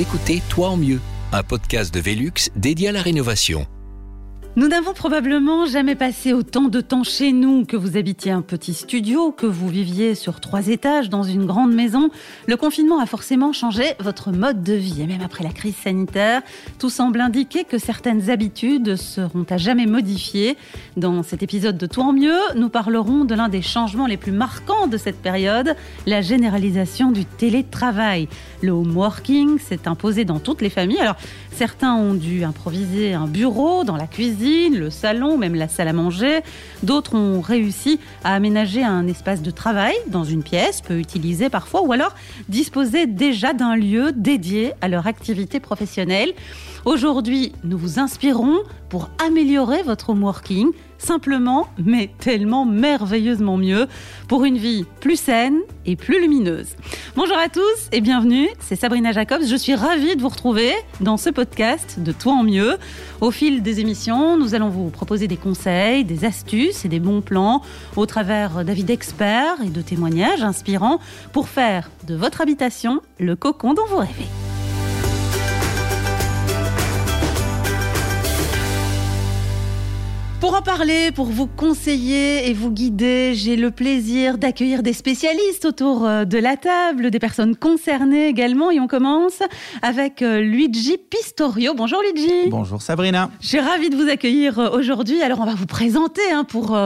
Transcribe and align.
Écoutez 0.00 0.42
Toi 0.48 0.68
en 0.68 0.76
mieux, 0.76 1.00
un 1.32 1.42
podcast 1.42 1.92
de 1.92 1.98
Velux 1.98 2.50
dédié 2.54 2.90
à 2.90 2.92
la 2.92 3.02
rénovation. 3.02 3.66
Nous 4.58 4.66
n'avons 4.66 4.92
probablement 4.92 5.66
jamais 5.66 5.94
passé 5.94 6.32
autant 6.32 6.62
de 6.62 6.80
temps 6.80 7.04
chez 7.04 7.30
nous, 7.30 7.64
que 7.64 7.76
vous 7.76 7.96
habitiez 7.96 8.32
un 8.32 8.42
petit 8.42 8.74
studio, 8.74 9.30
que 9.30 9.46
vous 9.46 9.68
viviez 9.68 10.16
sur 10.16 10.40
trois 10.40 10.66
étages 10.66 11.08
dans 11.08 11.22
une 11.22 11.46
grande 11.46 11.72
maison. 11.72 12.10
Le 12.48 12.56
confinement 12.56 12.98
a 12.98 13.06
forcément 13.06 13.52
changé 13.52 13.84
votre 14.00 14.32
mode 14.32 14.64
de 14.64 14.72
vie. 14.72 15.00
Et 15.00 15.06
même 15.06 15.20
après 15.20 15.44
la 15.44 15.50
crise 15.50 15.76
sanitaire, 15.76 16.42
tout 16.80 16.90
semble 16.90 17.20
indiquer 17.20 17.62
que 17.62 17.78
certaines 17.78 18.30
habitudes 18.30 18.96
seront 18.96 19.46
à 19.48 19.58
jamais 19.58 19.86
modifiées. 19.86 20.56
Dans 20.96 21.22
cet 21.22 21.44
épisode 21.44 21.78
de 21.78 21.86
Tout 21.86 22.00
en 22.00 22.12
mieux, 22.12 22.40
nous 22.56 22.68
parlerons 22.68 23.24
de 23.24 23.36
l'un 23.36 23.48
des 23.48 23.62
changements 23.62 24.08
les 24.08 24.16
plus 24.16 24.32
marquants 24.32 24.88
de 24.88 24.96
cette 24.96 25.22
période, 25.22 25.76
la 26.04 26.20
généralisation 26.20 27.12
du 27.12 27.24
télétravail. 27.24 28.26
Le 28.62 28.72
home 28.72 28.96
working 28.96 29.60
s'est 29.60 29.86
imposé 29.86 30.24
dans 30.24 30.40
toutes 30.40 30.62
les 30.62 30.70
familles. 30.70 30.98
Alors, 30.98 31.16
certains 31.52 31.94
ont 31.94 32.14
dû 32.14 32.42
improviser 32.42 33.14
un 33.14 33.28
bureau 33.28 33.84
dans 33.84 33.96
la 33.96 34.08
cuisine 34.08 34.47
le 34.70 34.90
salon, 34.90 35.38
même 35.38 35.54
la 35.54 35.68
salle 35.68 35.88
à 35.88 35.92
manger. 35.92 36.40
D'autres 36.82 37.14
ont 37.14 37.40
réussi 37.40 38.00
à 38.24 38.34
aménager 38.34 38.82
un 38.82 39.06
espace 39.06 39.42
de 39.42 39.50
travail 39.50 39.94
dans 40.08 40.24
une 40.24 40.42
pièce, 40.42 40.80
peu 40.80 40.98
utilisée 40.98 41.48
parfois, 41.48 41.82
ou 41.82 41.92
alors 41.92 42.14
disposer 42.48 43.06
déjà 43.06 43.52
d'un 43.52 43.76
lieu 43.76 44.12
dédié 44.12 44.72
à 44.80 44.88
leur 44.88 45.06
activité 45.06 45.60
professionnelle. 45.60 46.32
Aujourd'hui, 46.88 47.52
nous 47.64 47.76
vous 47.76 47.98
inspirons 47.98 48.60
pour 48.88 49.10
améliorer 49.22 49.82
votre 49.82 50.08
home 50.08 50.22
working 50.22 50.70
simplement, 50.96 51.68
mais 51.76 52.08
tellement 52.18 52.64
merveilleusement 52.64 53.58
mieux, 53.58 53.88
pour 54.26 54.46
une 54.46 54.56
vie 54.56 54.86
plus 55.00 55.20
saine 55.20 55.58
et 55.84 55.96
plus 55.96 56.18
lumineuse. 56.18 56.76
Bonjour 57.14 57.36
à 57.36 57.50
tous 57.50 57.90
et 57.92 58.00
bienvenue, 58.00 58.48
c'est 58.58 58.74
Sabrina 58.74 59.12
Jacobs. 59.12 59.42
Je 59.46 59.54
suis 59.54 59.74
ravie 59.74 60.16
de 60.16 60.22
vous 60.22 60.30
retrouver 60.30 60.72
dans 61.02 61.18
ce 61.18 61.28
podcast 61.28 62.00
de 62.00 62.10
Toi 62.10 62.32
en 62.32 62.42
mieux. 62.42 62.78
Au 63.20 63.30
fil 63.30 63.62
des 63.62 63.80
émissions, 63.80 64.38
nous 64.38 64.54
allons 64.54 64.70
vous 64.70 64.88
proposer 64.88 65.28
des 65.28 65.36
conseils, 65.36 66.06
des 66.06 66.24
astuces 66.24 66.86
et 66.86 66.88
des 66.88 67.00
bons 67.00 67.20
plans 67.20 67.60
au 67.96 68.06
travers 68.06 68.64
d'avis 68.64 68.84
d'experts 68.84 69.60
et 69.62 69.68
de 69.68 69.82
témoignages 69.82 70.42
inspirants 70.42 71.00
pour 71.34 71.50
faire 71.50 71.90
de 72.06 72.14
votre 72.14 72.40
habitation 72.40 73.02
le 73.18 73.36
cocon 73.36 73.74
dont 73.74 73.84
vous 73.90 73.98
rêvez. 73.98 74.47
Pour 80.40 80.54
en 80.54 80.62
parler, 80.62 81.10
pour 81.10 81.26
vous 81.26 81.48
conseiller 81.48 82.48
et 82.48 82.52
vous 82.52 82.70
guider, 82.70 83.32
j'ai 83.34 83.56
le 83.56 83.72
plaisir 83.72 84.38
d'accueillir 84.38 84.84
des 84.84 84.92
spécialistes 84.92 85.64
autour 85.64 86.06
euh, 86.06 86.24
de 86.24 86.38
la 86.38 86.56
table, 86.56 87.10
des 87.10 87.18
personnes 87.18 87.56
concernées 87.56 88.28
également. 88.28 88.70
Et 88.70 88.78
on 88.78 88.86
commence 88.86 89.42
avec 89.82 90.22
euh, 90.22 90.40
Luigi 90.40 90.96
Pistorio. 90.96 91.74
Bonjour 91.74 92.00
Luigi. 92.02 92.50
Bonjour 92.50 92.80
Sabrina. 92.80 93.30
Je 93.40 93.48
suis 93.48 93.58
ravie 93.58 93.90
de 93.90 93.96
vous 93.96 94.08
accueillir 94.08 94.60
euh, 94.60 94.70
aujourd'hui. 94.70 95.20
Alors 95.22 95.40
on 95.40 95.44
va 95.44 95.56
vous 95.56 95.66
présenter 95.66 96.22
hein, 96.32 96.44
pour 96.44 96.76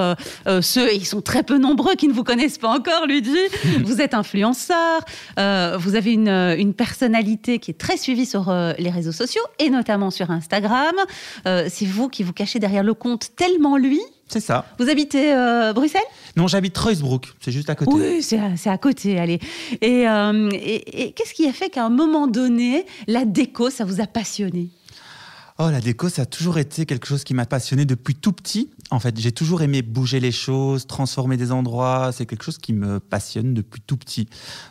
euh, 0.47 0.61
ceux, 0.63 0.91
et 0.91 0.97
ils 0.97 1.07
sont 1.07 1.21
très 1.21 1.43
peu 1.43 1.59
nombreux, 1.59 1.95
qui 1.95 2.09
ne 2.09 2.13
vous 2.13 2.25
connaissent 2.25 2.59
pas 2.59 2.69
encore, 2.69 3.07
Luigi. 3.07 3.37
vous 3.85 4.01
êtes 4.01 4.15
influenceur, 4.15 5.01
euh, 5.39 5.77
vous 5.79 5.95
avez 5.95 6.13
une, 6.13 6.29
une, 6.29 6.75
personnalité 6.75 7.59
qui 7.59 7.71
est 7.71 7.79
très 7.79 7.97
suivie 7.97 8.27
sur 8.27 8.49
euh, 8.49 8.73
les 8.79 8.91
réseaux 8.91 9.13
sociaux 9.13 9.43
et 9.59 9.71
notamment 9.71 10.11
sur 10.11 10.31
Instagram. 10.31 10.95
C'est 11.45 11.87
vous 11.87 12.09
qui 12.09 12.23
vous 12.23 12.33
cachez 12.33 12.59
derrière 12.59 12.83
le 12.83 12.95
compte 12.95 13.31
tellement 13.47 13.77
lui. 13.77 14.01
C'est 14.29 14.41
ça. 14.41 14.65
Vous 14.79 14.89
habitez 14.89 15.33
euh, 15.35 15.73
Bruxelles? 15.73 16.01
Non, 16.37 16.47
j'habite 16.47 16.73
Treusbrook, 16.73 17.27
c'est 17.41 17.53
juste 17.53 17.69
à 17.69 17.75
côté. 17.75 17.91
Oui, 17.93 18.23
c'est 18.23 18.39
à, 18.39 18.73
à, 18.73 18.79
côté, 18.79 19.19
allez. 19.19 19.41
Et, 19.83 20.09
euh, 20.09 20.49
et, 20.53 21.03
et 21.03 21.13
qu'est-ce 21.13 21.35
qui 21.35 21.47
a 21.47 21.53
fait 21.53 21.69
qu'à 21.69 21.85
un 21.85 21.91
moment 21.91 22.27
donné, 22.27 22.87
la 23.07 23.25
déco, 23.25 23.69
ça 23.69 23.85
vous 23.85 24.01
a 24.01 24.07
passionné? 24.07 24.71
Oh, 25.59 25.71
la 25.71 25.81
déco, 25.81 26.09
ça 26.09 26.23
a 26.23 26.27
toujours 26.27 26.59
été 26.59 26.87
quelque 26.87 27.07
chose 27.07 27.25
qui 27.25 27.35
m'a 27.35 27.45
passionné 27.45 27.85
depuis 27.85 28.15
tout 28.15 28.33
petit. 28.33 28.71
En 28.91 29.01
fait, 29.01 29.19
j'ai 29.19 29.33
toujours 29.33 29.63
aimé 29.63 29.83
bouger 29.83 30.19
les 30.19 30.33
choses, 30.33 30.87
transformer 30.87 31.37
des 31.37 31.53
endroits. 31.53 32.11
C'est 32.13 32.27
quelque 32.27 32.45
chose 32.45 32.59
qui 32.59 32.73
me 32.73 33.01
passionne 33.01 33.53
depuis 33.53 33.81
tout 33.81 33.97
petit. 33.97 34.29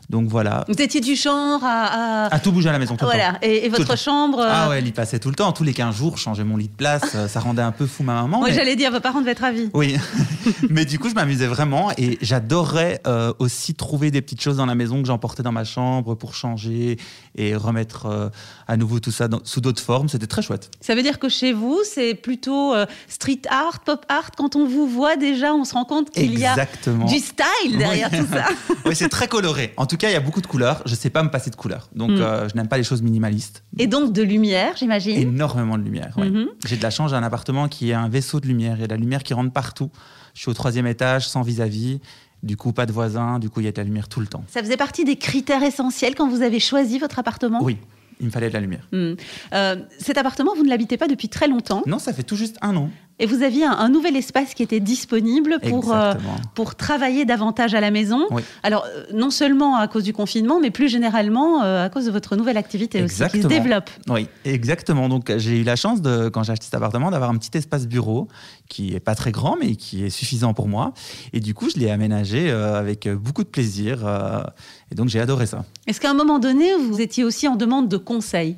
Donc 0.10 0.28
voilà. 0.28 0.66
Vous 0.68 0.82
étiez 0.82 1.00
du 1.00 1.16
genre 1.16 1.64
à. 1.64 2.26
À, 2.26 2.36
à 2.36 2.40
tout 2.40 2.52
bouger 2.52 2.70
à 2.70 2.72
la 2.72 2.80
maison 2.80 2.96
tout 2.96 3.06
voilà. 3.06 3.28
le 3.28 3.34
temps. 3.34 3.40
Et, 3.44 3.66
et 3.66 3.70
votre 3.70 3.96
chambre. 3.98 4.40
Euh... 4.40 4.50
Ah 4.50 4.70
ouais, 4.70 4.80
elle 4.80 4.88
y 4.88 4.92
passait 4.92 5.20
tout 5.20 5.30
le 5.30 5.36
temps. 5.36 5.52
Tous 5.52 5.64
les 5.64 5.74
15 5.74 5.96
jours, 5.96 6.18
changer 6.18 6.44
mon 6.44 6.58
lit 6.58 6.68
de 6.68 6.74
place. 6.74 7.16
ça 7.28 7.40
rendait 7.40 7.62
un 7.62 7.72
peu 7.72 7.86
fou 7.86 8.04
ma 8.04 8.16
maman. 8.16 8.40
Moi, 8.40 8.50
mais... 8.50 8.56
j'allais 8.56 8.76
dire, 8.76 8.92
vos 8.92 9.00
parents 9.00 9.22
devaient 9.22 9.32
être 9.32 9.40
ravis. 9.40 9.70
Oui. 9.74 9.98
mais 10.70 10.86
du 10.86 10.98
coup, 10.98 11.10
je 11.10 11.16
m'amusais 11.16 11.48
vraiment 11.48 11.92
et 11.98 12.18
j'adorais 12.22 13.02
euh, 13.06 13.34
aussi 13.38 13.76
trouver 13.76 14.10
des 14.10 14.22
petites 14.22 14.42
choses 14.42 14.58
dans 14.58 14.66
la 14.66 14.76
maison 14.76 15.00
que 15.02 15.08
j'emportais 15.08 15.44
dans 15.44 15.52
ma 15.52 15.64
chambre 15.64 16.16
pour 16.16 16.34
changer 16.34 16.98
et 17.36 17.56
remettre 17.56 18.08
euh, 18.08 18.30
à 18.68 18.78
nouveau 18.78 19.00
tout 19.00 19.12
ça 19.12 19.28
dans, 19.28 19.42
sous 19.44 19.62
d'autres 19.62 19.82
formes. 19.82 20.10
C'était 20.10 20.28
très 20.28 20.42
chouette. 20.42 20.71
Ça 20.80 20.96
veut 20.96 21.04
dire 21.04 21.20
que 21.20 21.30
chez 21.30 21.54
vous, 21.54 21.80
c'est 21.84 22.16
plutôt 22.16 22.74
euh, 22.74 22.86
street 23.08 23.42
art, 23.50 23.82
pop 23.82 24.06
art. 24.10 24.32
Quand 24.36 24.56
on 24.56 24.66
vous 24.66 24.88
voit 24.88 25.16
déjà, 25.16 25.54
on 25.54 25.64
se 25.64 25.74
rend 25.74 25.86
compte 25.86 26.10
qu'il 26.10 26.40
y 26.40 26.46
a 26.46 26.56
du 26.56 27.20
style 27.20 27.78
derrière 27.78 28.10
oui. 28.12 28.20
tout 28.20 28.28
ça. 28.34 28.46
oui, 28.86 28.96
c'est 28.96 29.10
très 29.10 29.28
coloré. 29.28 29.74
En 29.78 29.86
tout 29.86 29.98
cas, 29.98 30.10
il 30.10 30.14
y 30.14 30.16
a 30.16 30.20
beaucoup 30.20 30.42
de 30.42 30.48
couleurs. 30.48 30.82
Je 30.86 30.92
ne 30.92 30.96
sais 30.96 31.10
pas 31.10 31.22
me 31.22 31.30
passer 31.30 31.50
de 31.50 31.56
couleurs. 31.56 31.90
Donc, 31.94 32.12
mm. 32.12 32.22
euh, 32.22 32.50
je 32.50 32.56
n'aime 32.56 32.68
pas 32.68 32.78
les 32.78 32.84
choses 32.84 33.02
minimalistes. 33.02 33.64
Et 33.78 33.88
donc 33.88 34.12
de 34.14 34.24
lumière, 34.24 34.76
j'imagine 34.76 35.18
Énormément 35.18 35.78
de 35.78 35.84
lumière, 35.84 36.14
oui. 36.18 36.30
Mm 36.30 36.36
-hmm. 36.36 36.48
J'ai 36.66 36.78
de 36.78 36.84
la 36.84 36.90
chance, 36.90 37.12
j'ai 37.12 37.18
un 37.18 37.24
appartement 37.24 37.68
qui 37.68 37.92
est 37.92 37.94
un 37.94 38.10
vaisseau 38.10 38.40
de 38.40 38.48
lumière. 38.48 38.76
Il 38.78 38.82
y 38.82 38.84
a 38.84 38.88
de 38.88 38.94
la 38.94 39.00
lumière 39.00 39.24
qui 39.24 39.34
rentre 39.34 39.54
partout. 39.54 39.90
Je 40.34 40.42
suis 40.42 40.50
au 40.50 40.54
troisième 40.54 40.88
étage, 40.88 41.28
sans 41.28 41.44
vis-à-vis. 41.44 41.96
-vis. 41.96 42.00
Du 42.44 42.56
coup, 42.58 42.72
pas 42.74 42.88
de 42.88 42.94
voisins. 43.00 43.40
Du 43.40 43.50
coup, 43.52 43.60
il 43.62 43.66
y 43.66 43.70
a 43.70 43.72
de 43.72 43.78
la 43.78 43.88
lumière 43.90 44.08
tout 44.08 44.22
le 44.26 44.28
temps. 44.28 44.44
Ça 44.48 44.62
faisait 44.64 44.78
partie 44.86 45.06
des 45.12 45.18
critères 45.28 45.66
essentiels 45.72 46.16
quand 46.18 46.28
vous 46.34 46.42
avez 46.42 46.60
choisi 46.60 46.98
votre 46.98 47.20
appartement? 47.20 47.62
Oui 47.62 47.78
il 48.22 48.28
me 48.28 48.32
fallait 48.32 48.50
de 48.50 48.54
la 48.54 48.60
lumière. 48.60 48.88
Mmh. 48.92 49.14
Euh, 49.54 49.76
cet 49.98 50.18
appartement, 50.18 50.56
vous 50.56 50.64
ne 50.64 50.70
l'habitez 50.70 50.98
pas 50.98 51.08
depuis 51.08 51.28
très 51.28 51.48
longtemps? 51.48 51.84
Non, 51.88 52.00
ça 52.00 52.14
fait 52.14 52.24
tout 52.24 52.36
juste 52.36 52.58
un 52.62 52.76
an. 52.78 52.90
Et 53.20 53.26
vous 53.26 53.44
aviez 53.44 53.66
un, 53.66 53.72
un 53.72 53.90
nouvel 53.90 54.16
espace 54.16 54.54
qui 54.54 54.64
était 54.64 54.80
disponible 54.80 55.60
pour, 55.70 55.94
euh, 55.94 56.14
pour 56.56 56.76
travailler 56.76 57.24
davantage 57.26 57.74
à 57.76 57.80
la 57.80 57.92
maison. 57.92 58.26
Oui. 58.32 58.42
Alors, 58.64 58.86
euh, 58.86 59.06
non 59.14 59.30
seulement 59.30 59.76
à 59.76 59.88
cause 59.88 60.04
du 60.04 60.14
confinement, 60.14 60.60
mais 60.60 60.72
plus 60.72 60.90
généralement 60.90 61.62
euh, 61.62 61.86
à 61.86 61.90
cause 61.90 62.06
de 62.06 62.12
votre 62.12 62.36
nouvelle 62.36 62.58
activité 62.58 63.00
exactement. 63.00 63.28
aussi 63.28 63.38
qui 63.38 63.44
se 63.44 63.48
développe. 63.48 63.90
Oui, 64.10 64.28
exactement. 64.44 65.08
Donc, 65.08 65.32
j'ai 65.38 65.60
eu 65.60 65.64
la 65.64 65.76
chance, 65.76 66.02
de, 66.02 66.30
quand 66.30 66.44
j'ai 66.44 66.54
acheté 66.54 66.66
cet 66.66 66.74
appartement, 66.74 67.12
d'avoir 67.12 67.30
un 67.30 67.38
petit 67.38 67.56
espace 67.56 67.88
bureau 67.88 68.28
qui 68.70 68.96
est 68.96 69.00
pas 69.00 69.16
très 69.16 69.32
grand, 69.32 69.56
mais 69.60 69.76
qui 69.76 70.04
est 70.04 70.10
suffisant 70.10 70.54
pour 70.54 70.68
moi. 70.68 70.94
Et 71.34 71.40
du 71.40 71.54
coup, 71.54 71.70
je 71.70 71.80
l'ai 71.80 71.92
aménagé 71.92 72.50
euh, 72.50 72.80
avec 72.80 73.08
beaucoup 73.08 73.44
de 73.44 73.50
plaisir. 73.50 74.00
et 74.92 74.96
donc, 74.96 75.10
j'ai 75.10 75.20
adoré 75.20 75.46
ça. 75.46 75.64
Est-ce 75.86 76.02
qu'à 76.02 76.10
un 76.10 76.16
moment 76.16 76.40
donné, 76.40 76.74
vous 76.76 77.02
étiez 77.02 77.24
aussi 77.24 77.48
en 77.48 77.56
demande 77.56 77.88
de 77.88 77.98
conseils 77.98 78.58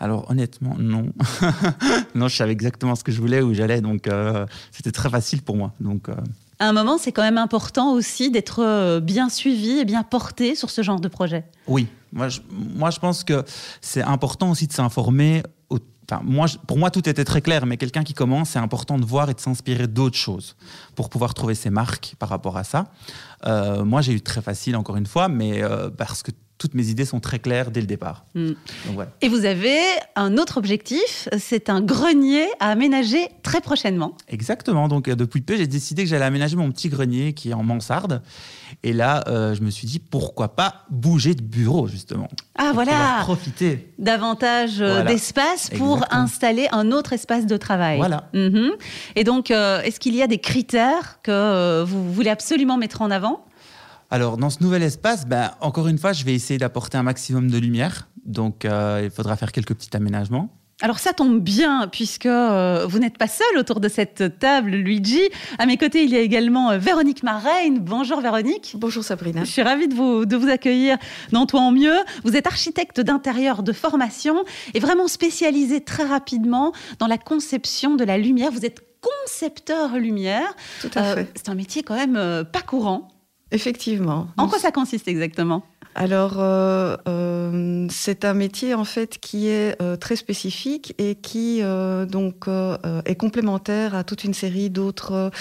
alors 0.00 0.30
honnêtement, 0.30 0.74
non. 0.78 1.12
non, 2.14 2.28
je 2.28 2.36
savais 2.36 2.52
exactement 2.52 2.94
ce 2.94 3.04
que 3.04 3.12
je 3.12 3.20
voulais, 3.20 3.42
où 3.42 3.52
j'allais, 3.52 3.82
donc 3.82 4.08
euh, 4.08 4.46
c'était 4.72 4.92
très 4.92 5.10
facile 5.10 5.42
pour 5.42 5.56
moi. 5.56 5.74
Donc, 5.78 6.08
euh... 6.08 6.14
À 6.58 6.68
un 6.68 6.72
moment, 6.72 6.96
c'est 6.96 7.12
quand 7.12 7.22
même 7.22 7.38
important 7.38 7.92
aussi 7.92 8.30
d'être 8.30 8.62
euh, 8.62 9.00
bien 9.00 9.28
suivi 9.28 9.78
et 9.78 9.84
bien 9.84 10.02
porté 10.02 10.54
sur 10.54 10.70
ce 10.70 10.82
genre 10.82 11.00
de 11.00 11.08
projet. 11.08 11.44
Oui, 11.68 11.86
moi 12.12 12.30
je, 12.30 12.40
moi, 12.50 12.90
je 12.90 12.98
pense 12.98 13.24
que 13.24 13.44
c'est 13.82 14.02
important 14.02 14.50
aussi 14.50 14.66
de 14.66 14.72
s'informer. 14.72 15.42
Enfin, 16.10 16.22
moi, 16.24 16.46
pour 16.66 16.78
moi, 16.78 16.90
tout 16.90 17.06
était 17.08 17.24
très 17.24 17.42
clair, 17.42 17.66
mais 17.66 17.76
quelqu'un 17.76 18.02
qui 18.02 18.14
commence, 18.14 18.50
c'est 18.50 18.58
important 18.58 18.98
de 18.98 19.04
voir 19.04 19.30
et 19.30 19.34
de 19.34 19.40
s'inspirer 19.40 19.86
d'autres 19.86 20.16
choses 20.16 20.56
pour 20.96 21.08
pouvoir 21.08 21.34
trouver 21.34 21.54
ses 21.54 21.70
marques 21.70 22.16
par 22.18 22.30
rapport 22.30 22.56
à 22.56 22.64
ça. 22.64 22.86
Euh, 23.46 23.84
moi, 23.84 24.00
j'ai 24.00 24.14
eu 24.14 24.20
très 24.20 24.40
facile, 24.40 24.76
encore 24.76 24.96
une 24.96 25.06
fois, 25.06 25.28
mais 25.28 25.62
parce 25.96 26.22
que 26.22 26.32
toutes 26.60 26.74
mes 26.74 26.88
idées 26.88 27.06
sont 27.06 27.20
très 27.20 27.38
claires 27.38 27.70
dès 27.70 27.80
le 27.80 27.86
départ. 27.86 28.26
Mm. 28.34 28.48
Donc, 28.48 28.94
voilà. 28.94 29.10
Et 29.22 29.28
vous 29.28 29.46
avez 29.46 29.78
un 30.14 30.36
autre 30.36 30.58
objectif, 30.58 31.28
c'est 31.38 31.70
un 31.70 31.80
grenier 31.80 32.46
à 32.60 32.68
aménager 32.68 33.28
très 33.42 33.62
prochainement. 33.62 34.14
Exactement. 34.28 34.86
Donc 34.86 35.08
euh, 35.08 35.16
depuis 35.16 35.40
peu, 35.40 35.56
j'ai 35.56 35.66
décidé 35.66 36.04
que 36.04 36.10
j'allais 36.10 36.26
aménager 36.26 36.56
mon 36.56 36.70
petit 36.70 36.90
grenier 36.90 37.32
qui 37.32 37.50
est 37.50 37.54
en 37.54 37.62
mansarde. 37.62 38.20
Et 38.82 38.92
là, 38.92 39.24
euh, 39.26 39.54
je 39.54 39.62
me 39.62 39.70
suis 39.70 39.86
dit 39.86 39.98
pourquoi 39.98 40.54
pas 40.54 40.84
bouger 40.90 41.34
de 41.34 41.42
bureau 41.42 41.88
justement. 41.88 42.28
Ah 42.58 42.72
voilà. 42.74 43.20
Profiter 43.22 43.92
davantage 43.98 44.82
euh, 44.82 44.96
voilà. 44.96 45.10
d'espace 45.10 45.70
pour 45.70 45.96
Exactement. 45.96 46.22
installer 46.22 46.68
un 46.72 46.92
autre 46.92 47.14
espace 47.14 47.46
de 47.46 47.56
travail. 47.56 47.96
Voilà. 47.96 48.28
-hmm. 48.34 48.72
Et 49.16 49.24
donc, 49.24 49.50
euh, 49.50 49.80
est-ce 49.82 49.98
qu'il 49.98 50.14
y 50.14 50.22
a 50.22 50.26
des 50.26 50.38
critères 50.38 51.20
que 51.22 51.82
vous 51.84 52.12
voulez 52.12 52.30
absolument 52.30 52.76
mettre 52.76 53.00
en 53.00 53.10
avant? 53.10 53.44
Alors, 54.12 54.38
dans 54.38 54.50
ce 54.50 54.60
nouvel 54.60 54.82
espace, 54.82 55.24
ben, 55.24 55.52
encore 55.60 55.86
une 55.86 55.98
fois, 55.98 56.12
je 56.12 56.24
vais 56.24 56.34
essayer 56.34 56.58
d'apporter 56.58 56.98
un 56.98 57.04
maximum 57.04 57.48
de 57.48 57.58
lumière. 57.58 58.08
Donc, 58.24 58.64
euh, 58.64 59.02
il 59.04 59.10
faudra 59.10 59.36
faire 59.36 59.52
quelques 59.52 59.74
petits 59.74 59.96
aménagements. 59.96 60.50
Alors 60.82 60.98
ça 60.98 61.12
tombe 61.12 61.40
bien 61.40 61.88
puisque 61.92 62.24
euh, 62.24 62.86
vous 62.88 62.98
n'êtes 62.98 63.18
pas 63.18 63.28
seul 63.28 63.58
autour 63.58 63.80
de 63.80 63.88
cette 63.88 64.38
table, 64.38 64.70
Luigi. 64.70 65.20
À 65.58 65.66
mes 65.66 65.76
côtés, 65.76 66.04
il 66.04 66.10
y 66.10 66.16
a 66.16 66.20
également 66.20 66.70
euh, 66.70 66.78
Véronique 66.78 67.22
Marraine. 67.22 67.80
Bonjour 67.80 68.22
Véronique. 68.22 68.76
Bonjour 68.76 69.04
Sabrina. 69.04 69.44
Je 69.44 69.50
suis 69.50 69.62
ravie 69.62 69.88
de 69.88 69.94
vous, 69.94 70.24
de 70.24 70.36
vous 70.36 70.48
accueillir 70.48 70.96
dans 71.32 71.44
Toi 71.44 71.60
en 71.60 71.72
mieux. 71.72 71.98
Vous 72.24 72.34
êtes 72.34 72.46
architecte 72.46 72.98
d'intérieur 72.98 73.62
de 73.62 73.72
formation 73.74 74.42
et 74.72 74.80
vraiment 74.80 75.06
spécialisée 75.06 75.82
très 75.82 76.04
rapidement 76.04 76.72
dans 76.98 77.06
la 77.06 77.18
conception 77.18 77.96
de 77.96 78.04
la 78.04 78.16
lumière. 78.16 78.50
Vous 78.50 78.64
êtes 78.64 78.82
concepteur 79.02 79.98
lumière. 79.98 80.54
Tout 80.80 80.90
à 80.94 81.00
euh, 81.02 81.14
fait. 81.16 81.32
C'est 81.34 81.50
un 81.50 81.54
métier 81.54 81.82
quand 81.82 81.94
même 81.94 82.44
pas 82.50 82.62
courant. 82.62 83.08
Effectivement. 83.52 84.28
En 84.36 84.48
quoi 84.48 84.58
ça 84.58 84.72
consiste 84.72 85.08
exactement? 85.08 85.64
Alors, 85.96 86.36
euh, 86.38 86.96
euh, 87.08 87.88
c'est 87.90 88.24
un 88.24 88.32
métier 88.32 88.74
en 88.74 88.84
fait 88.84 89.18
qui 89.18 89.48
est 89.48 89.76
très 89.98 90.14
spécifique 90.14 90.94
et 90.98 91.16
qui 91.16 91.62
donc 92.08 92.46
est 93.04 93.16
complémentaire 93.16 93.96
à 93.96 94.04
toute 94.04 94.22
une 94.22 94.34
série 94.34 94.70
d'autres 94.70 95.32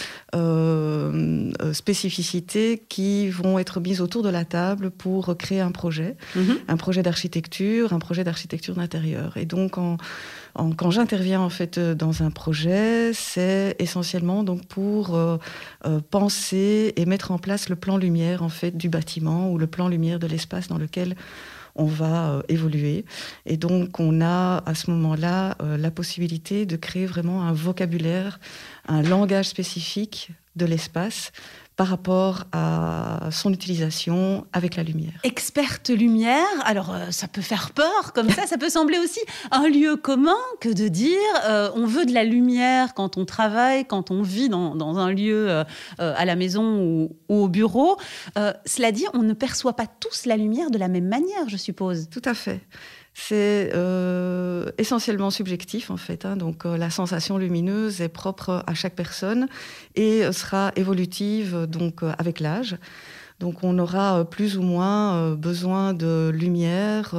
spécificités 1.71 2.83
qui 2.89 3.29
vont 3.29 3.59
être 3.59 3.79
mises 3.79 4.01
autour 4.01 4.23
de 4.23 4.29
la 4.29 4.43
table 4.43 4.89
pour 4.89 5.37
créer 5.37 5.61
un 5.61 5.71
projet, 5.71 6.17
mhm. 6.35 6.57
un 6.67 6.77
projet 6.77 7.03
d'architecture, 7.03 7.93
un 7.93 7.99
projet 7.99 8.23
d'architecture 8.23 8.73
d'intérieur. 8.73 9.37
Et 9.37 9.45
donc, 9.45 9.77
en, 9.77 9.97
quand 10.77 10.91
j'interviens 10.91 11.41
en 11.41 11.49
fait 11.49 11.77
euh, 11.77 11.95
dans 11.95 12.23
un 12.23 12.31
projet, 12.31 13.11
c'est 13.13 13.75
essentiellement 13.79 14.43
donc 14.43 14.65
pour 14.65 15.15
euh, 15.15 15.37
euh, 15.85 15.99
penser 16.09 16.93
et 16.95 17.05
mettre 17.05 17.31
en 17.31 17.37
place 17.37 17.69
le 17.69 17.75
plan 17.75 17.97
lumière 17.97 18.43
en 18.43 18.49
fait 18.49 18.75
du 18.75 18.89
bâtiment 18.89 19.51
ou 19.51 19.57
le 19.57 19.67
plan 19.67 19.87
lumière 19.87 20.19
de 20.19 20.27
l'espace 20.27 20.67
dans 20.67 20.77
lequel 20.77 21.15
on 21.75 21.85
va 21.85 22.41
évoluer. 22.49 23.05
Et 23.45 23.55
donc, 23.55 24.01
on 24.01 24.19
a 24.19 24.63
à 24.65 24.75
ce 24.75 24.91
moment-là 24.91 25.55
la 25.61 25.91
possibilité 25.91 26.65
de 26.65 26.75
créer 26.75 27.05
vraiment 27.05 27.43
un 27.43 27.53
vocabulaire, 27.53 28.39
un 28.87 29.01
langage 29.01 29.45
spécifique 29.47 30.31
de 30.57 30.65
l'espace 30.65 31.31
par 31.79 31.87
rapport 31.87 32.43
à 32.51 33.29
son 33.31 33.53
utilisation 33.53 34.45
avec 34.51 34.75
la 34.75 34.83
lumière. 34.83 35.13
Experte 35.23 35.89
lumière, 35.89 36.45
alors 36.65 36.93
euh, 36.93 37.09
ça 37.11 37.29
peut 37.29 37.39
faire 37.39 37.71
peur 37.71 38.11
comme 38.13 38.29
ça, 38.29 38.45
ça 38.47 38.57
peut 38.57 38.67
sembler 38.67 38.97
aussi 38.97 39.21
un 39.51 39.69
lieu 39.69 39.95
commun 39.95 40.35
que 40.59 40.67
de 40.67 40.89
dire 40.89 41.17
euh, 41.45 41.69
on 41.75 41.85
veut 41.85 42.05
de 42.05 42.13
la 42.13 42.25
lumière 42.25 42.93
quand 42.95 43.15
on 43.15 43.23
travaille, 43.23 43.85
quand 43.85 44.11
on 44.11 44.23
vit 44.23 44.49
dans, 44.49 44.97
un 44.97 45.13
lieu 45.13 45.47
euh, 45.49 45.63
à 45.97 46.25
la 46.25 46.35
maison 46.35 46.81
ou, 46.81 47.15
ou 47.29 47.43
au 47.43 47.47
bureau. 47.47 47.95
cela 48.65 48.91
dit, 48.91 49.05
on 49.13 49.23
ne 49.23 49.31
perçoit 49.31 49.77
pas 49.77 49.87
tous 49.87 50.25
la 50.25 50.35
lumière 50.35 50.71
de 50.71 50.77
la 50.77 50.89
même 50.89 51.07
manière, 51.07 51.47
je 51.47 51.55
suppose. 51.55 52.09
Tout 52.09 52.21
à 52.25 52.33
fait. 52.33 52.59
C'est 53.21 53.71
euh, 53.75 54.71
essentiellement 54.77 55.29
subjectif 55.29 55.91
en 55.91 55.97
fait. 55.97 56.23
Hein. 56.23 56.37
donc 56.37 56.65
euh, 56.65 56.77
la 56.77 56.89
sensation 56.89 57.37
lumineuse 57.37 57.99
est 57.99 58.07
propre 58.07 58.63
à 58.65 58.73
chaque 58.73 58.95
personne 58.95 59.49
et 59.95 60.31
sera 60.31 60.71
évolutive 60.77 61.65
donc 61.67 62.01
euh, 62.01 62.13
avec 62.17 62.39
l'âge. 62.39 62.77
Donc 63.39 63.63
on 63.63 63.77
aura 63.79 64.25
plus 64.25 64.57
ou 64.57 64.61
moins 64.61 65.35
besoin 65.35 65.93
de 65.93 66.29
lumière 66.33 67.15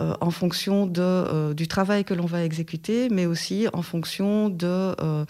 euh, 0.00 0.14
en 0.20 0.30
fonction 0.30 0.90
euh, 0.98 1.52
du 1.52 1.68
travail 1.68 2.04
que 2.04 2.14
l'on 2.14 2.26
va 2.26 2.44
exécuter, 2.44 3.08
mais 3.10 3.26
aussi 3.26 3.66
en 3.72 3.82
fonction 3.82 4.48
de, 4.48 4.94
euh, 5.00 5.24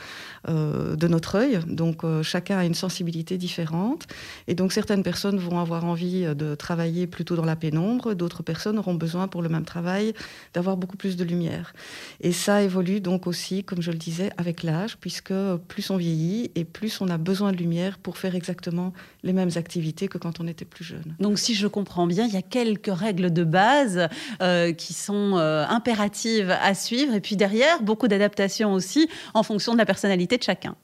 de 0.46 1.08
notre 1.08 1.36
œil. 1.36 1.60
Donc 1.66 2.02
chacun 2.22 2.58
a 2.58 2.64
une 2.64 2.74
sensibilité 2.74 3.38
différente. 3.38 4.06
Et 4.46 4.54
donc 4.54 4.72
certaines 4.72 5.02
personnes 5.02 5.38
vont 5.38 5.58
avoir 5.58 5.84
envie 5.84 6.22
de 6.34 6.54
travailler 6.54 7.06
plutôt 7.06 7.36
dans 7.36 7.44
la 7.44 7.56
pénombre, 7.56 8.14
d'autres 8.14 8.42
personnes 8.42 8.78
auront 8.78 8.94
besoin 8.94 9.28
pour 9.28 9.42
le 9.42 9.48
même 9.48 9.64
travail 9.64 10.12
d'avoir 10.54 10.76
beaucoup 10.76 10.96
plus 10.96 11.16
de 11.16 11.24
lumière. 11.24 11.72
Et 12.20 12.32
ça 12.32 12.62
évolue 12.62 13.00
donc 13.00 13.26
aussi, 13.26 13.64
comme 13.64 13.82
je 13.82 13.90
le 13.90 13.98
disais, 13.98 14.30
avec 14.36 14.62
l'âge, 14.62 14.96
puisque 15.00 15.34
plus 15.68 15.90
on 15.90 15.96
vieillit 15.96 16.50
et 16.54 16.64
plus 16.64 17.00
on 17.00 17.08
a 17.08 17.18
besoin 17.18 17.52
de 17.52 17.56
lumière 17.56 17.98
pour 17.98 18.18
faire 18.18 18.34
exactement 18.34 18.92
les 19.22 19.32
mêmes 19.32 19.50
activités 19.56 19.89
que 19.92 20.18
quand 20.18 20.40
on 20.40 20.46
était 20.46 20.64
plus 20.64 20.84
jeune. 20.84 21.16
Donc 21.18 21.38
si 21.38 21.54
je 21.54 21.66
comprends 21.66 22.06
bien, 22.06 22.26
il 22.26 22.32
y 22.32 22.36
a 22.36 22.42
quelques 22.42 22.92
règles 22.92 23.32
de 23.32 23.44
base. 23.44 24.08
Euh, 24.42 24.72
qui 24.72 24.94
sont 24.94 25.36
euh, 25.36 25.64
impératives 25.68 26.50
à 26.62 26.74
suivre. 26.74 27.14
Et 27.14 27.20
puis 27.20 27.36
derrière, 27.36 27.82
beaucoup 27.82 28.08
d'adaptations 28.08 28.72
aussi 28.72 29.08
en 29.34 29.42
fonction 29.42 29.72
de 29.72 29.78
la 29.78 29.84
personnalité 29.86 30.38
de 30.38 30.42
chacun. 30.42 30.76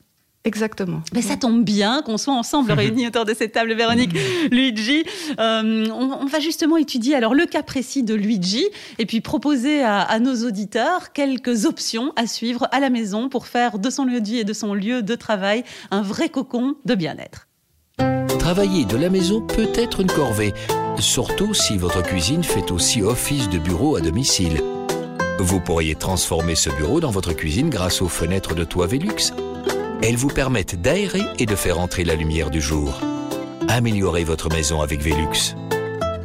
Exactement. 0.44 1.02
Mais 1.12 1.22
ça 1.22 1.36
tombe 1.36 1.64
bien 1.64 2.02
qu'on 2.02 2.18
soit 2.18 2.34
ensemble 2.34 2.70
réunis 2.72 3.08
autour 3.08 3.24
de 3.24 3.34
cette 3.34 3.52
table, 3.52 3.74
Véronique, 3.74 4.12
Luigi. 4.52 5.04
Euh, 5.40 5.86
on, 5.90 6.26
va 6.26 6.38
justement 6.38 6.76
étudier 6.76 7.16
alors 7.16 7.34
le 7.34 7.46
cas 7.46 7.62
précis 7.62 8.04
de 8.04 8.14
Luigi 8.14 8.64
et 8.98 9.06
puis 9.06 9.20
proposer 9.20 9.82
à, 9.82 10.00
à, 10.00 10.20
nos 10.20 10.46
auditeurs 10.46 11.12
quelques 11.12 11.64
options 11.64 12.12
à 12.14 12.26
suivre 12.26 12.68
à 12.70 12.78
la 12.78 12.90
maison 12.90 13.28
pour 13.28 13.46
faire 13.46 13.78
de 13.78 13.90
son 13.90 14.04
lieu 14.04 14.20
de 14.20 14.26
vie 14.26 14.38
et 14.38 14.44
de 14.44 14.52
son 14.52 14.74
lieu 14.74 15.02
de 15.02 15.14
travail 15.16 15.64
un 15.90 16.02
vrai 16.02 16.28
cocon 16.28 16.76
de 16.84 16.94
bien-être. 16.94 17.45
Travailler 18.46 18.84
de 18.84 18.96
la 18.96 19.10
maison 19.10 19.40
peut 19.40 19.72
être 19.74 19.98
une 19.98 20.06
corvée, 20.06 20.54
surtout 21.00 21.52
si 21.52 21.76
votre 21.76 22.00
cuisine 22.00 22.44
fait 22.44 22.70
aussi 22.70 23.02
office 23.02 23.48
de 23.48 23.58
bureau 23.58 23.96
à 23.96 24.00
domicile. 24.00 24.62
Vous 25.40 25.58
pourriez 25.58 25.96
transformer 25.96 26.54
ce 26.54 26.70
bureau 26.70 27.00
dans 27.00 27.10
votre 27.10 27.32
cuisine 27.32 27.70
grâce 27.70 28.02
aux 28.02 28.08
fenêtres 28.08 28.54
de 28.54 28.62
toit 28.62 28.86
Velux. 28.86 29.32
Elles 30.00 30.14
vous 30.14 30.28
permettent 30.28 30.80
d'aérer 30.80 31.22
et 31.40 31.46
de 31.46 31.56
faire 31.56 31.80
entrer 31.80 32.04
la 32.04 32.14
lumière 32.14 32.50
du 32.50 32.60
jour. 32.60 33.00
Améliorez 33.66 34.22
votre 34.22 34.48
maison 34.48 34.80
avec 34.80 35.00
Velux. 35.02 35.56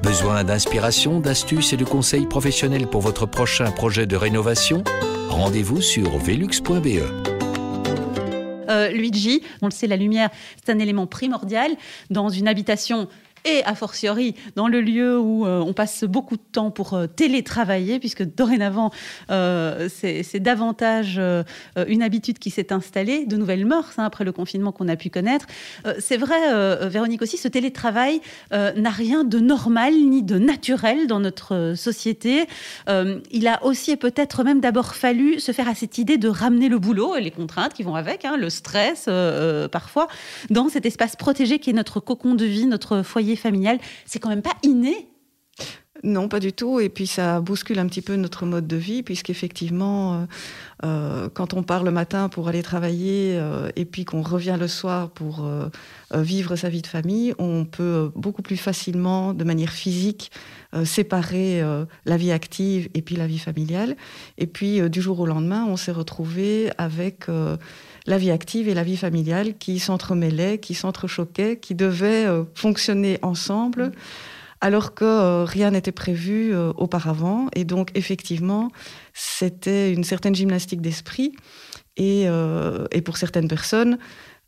Besoin 0.03 0.43
d'inspiration, 0.43 1.21
d'astuces 1.21 1.73
et 1.73 1.77
de 1.77 1.85
conseils 1.85 2.27
professionnels 2.27 2.85
pour 2.85 3.01
votre 3.01 3.25
prochain 3.25 3.71
projet 3.71 4.05
de 4.05 4.15
rénovation? 4.15 4.83
Rendez-vous 5.29 5.81
sur 5.81 6.19
velux.be. 6.19 7.40
Euh, 8.71 8.89
Luigi, 8.89 9.41
on 9.61 9.67
le 9.67 9.71
sait, 9.71 9.87
la 9.87 9.97
lumière, 9.97 10.29
c'est 10.63 10.71
un 10.71 10.79
élément 10.79 11.07
primordial. 11.07 11.71
Dans 12.09 12.29
une 12.29 12.47
habitation 12.47 13.07
et 13.45 13.63
a 13.65 13.75
fortiori 13.75 14.35
dans 14.55 14.67
le 14.67 14.81
lieu 14.81 15.19
où 15.19 15.45
euh, 15.45 15.59
on 15.59 15.73
passe 15.73 16.03
beaucoup 16.03 16.35
de 16.35 16.41
temps 16.51 16.71
pour 16.71 16.93
euh, 16.93 17.07
télétravailler, 17.07 17.99
puisque 17.99 18.23
dorénavant, 18.23 18.91
euh, 19.29 19.89
c'est 19.89 20.39
davantage 20.39 21.19
une 21.87 22.03
habitude 22.03 22.39
qui 22.39 22.49
s'est 22.49 22.73
installée, 22.73 23.25
de 23.25 23.35
nouvelles 23.35 23.65
mœurs 23.65 23.93
hein, 23.97 24.05
après 24.05 24.23
le 24.23 24.31
confinement 24.31 24.71
qu'on 24.71 24.87
a 24.87 24.95
pu 24.95 25.09
connaître. 25.09 25.45
c'est 25.99 26.17
vrai, 26.17 26.35
Véronique 26.89 27.21
aussi, 27.21 27.37
ce 27.37 27.47
télétravail 27.47 28.21
n'a 28.51 28.89
rien 28.89 29.23
de 29.23 29.39
normal 29.39 29.93
ni 29.93 30.23
de 30.23 30.37
naturel 30.37 31.07
dans 31.07 31.19
notre 31.19 31.73
société. 31.75 32.45
il 32.87 33.47
a 33.47 33.63
aussi 33.63 33.91
et 33.91 33.97
peut-être 33.97 34.43
même 34.43 34.59
d'abord 34.59 34.95
fallu 34.95 35.39
se 35.39 35.51
faire 35.51 35.67
à 35.67 35.75
cette 35.75 35.97
idée 35.97 36.17
de 36.17 36.27
ramener 36.27 36.69
le 36.69 36.79
boulot 36.79 37.15
et 37.15 37.21
les 37.21 37.31
contraintes 37.31 37.73
qui 37.73 37.83
vont 37.83 37.95
avec, 37.95 38.25
hein, 38.25 38.37
le 38.37 38.49
stress 38.49 39.09
parfois, 39.71 40.07
dans 40.49 40.69
cet 40.69 40.85
espace 40.85 41.15
protégé 41.15 41.59
qui 41.59 41.69
est 41.69 41.73
notre 41.73 41.99
cocon 41.99 42.35
de 42.35 42.45
vie, 42.45 42.65
notre 42.65 43.01
foyer 43.03 43.30
familial, 43.35 43.79
c'est 44.05 44.19
quand 44.19 44.29
même 44.29 44.41
pas 44.41 44.57
inné 44.63 45.07
non, 46.03 46.27
pas 46.27 46.39
du 46.39 46.51
tout. 46.51 46.79
Et 46.79 46.89
puis 46.89 47.05
ça 47.05 47.41
bouscule 47.41 47.77
un 47.79 47.85
petit 47.85 48.01
peu 48.01 48.15
notre 48.15 48.45
mode 48.45 48.67
de 48.67 48.75
vie, 48.75 49.03
puisqu'effectivement, 49.03 50.13
euh, 50.13 50.25
euh 50.83 51.29
quand 51.33 51.53
on 51.53 51.63
part 51.63 51.83
le 51.83 51.91
matin 51.91 52.29
pour 52.29 52.47
aller 52.47 52.63
travailler 52.63 53.37
euh, 53.37 53.69
et 53.75 53.85
puis 53.85 54.05
qu'on 54.05 54.21
revient 54.23 54.57
le 54.59 54.67
soir 54.67 55.11
pour 55.11 55.45
euh, 55.45 55.69
vivre 56.13 56.55
sa 56.55 56.69
vie 56.69 56.81
de 56.81 56.87
famille, 56.87 57.33
on 57.37 57.65
peut 57.65 58.11
beaucoup 58.15 58.41
plus 58.41 58.57
facilement, 58.57 59.33
de 59.33 59.43
manière 59.43 59.71
physique, 59.71 60.31
séparer 60.85 61.61
la 62.05 62.17
vie 62.17 62.31
active 62.31 62.87
et 62.93 63.01
puis 63.01 63.17
la 63.17 63.27
vie 63.27 63.39
familiale. 63.39 63.97
Et 64.37 64.47
puis 64.47 64.89
du 64.89 65.01
jour 65.01 65.19
au 65.19 65.25
lendemain, 65.25 65.65
on 65.67 65.75
s'est 65.75 65.91
retrouvé 65.91 66.71
avec 66.77 67.27
la 68.05 68.17
vie 68.17 68.31
active 68.31 68.67
et 68.67 68.73
la 68.73 68.83
vie 68.83 68.97
familiale 68.97 69.57
qui 69.57 69.79
s'entremêlaient, 69.79 70.57
qui 70.57 70.73
s'entrechoquaient, 70.73 71.57
qui 71.57 71.75
devaient 71.75 72.25
euh, 72.25 72.43
fonctionner 72.55 73.19
ensemble, 73.21 73.91
alors 74.59 74.93
que 74.93 75.05
euh, 75.05 75.43
rien 75.43 75.71
n'était 75.71 75.91
prévu 75.91 76.53
euh, 76.53 76.71
auparavant. 76.77 77.47
Et 77.55 77.63
donc, 77.63 77.89
effectivement, 77.95 78.71
c'était 79.13 79.91
une 79.93 80.03
certaine 80.03 80.35
gymnastique 80.35 80.81
d'esprit. 80.81 81.33
Et, 81.97 82.25
et, 82.91 83.01
pour 83.01 83.17
certaines 83.17 83.49
personnes, 83.49 83.99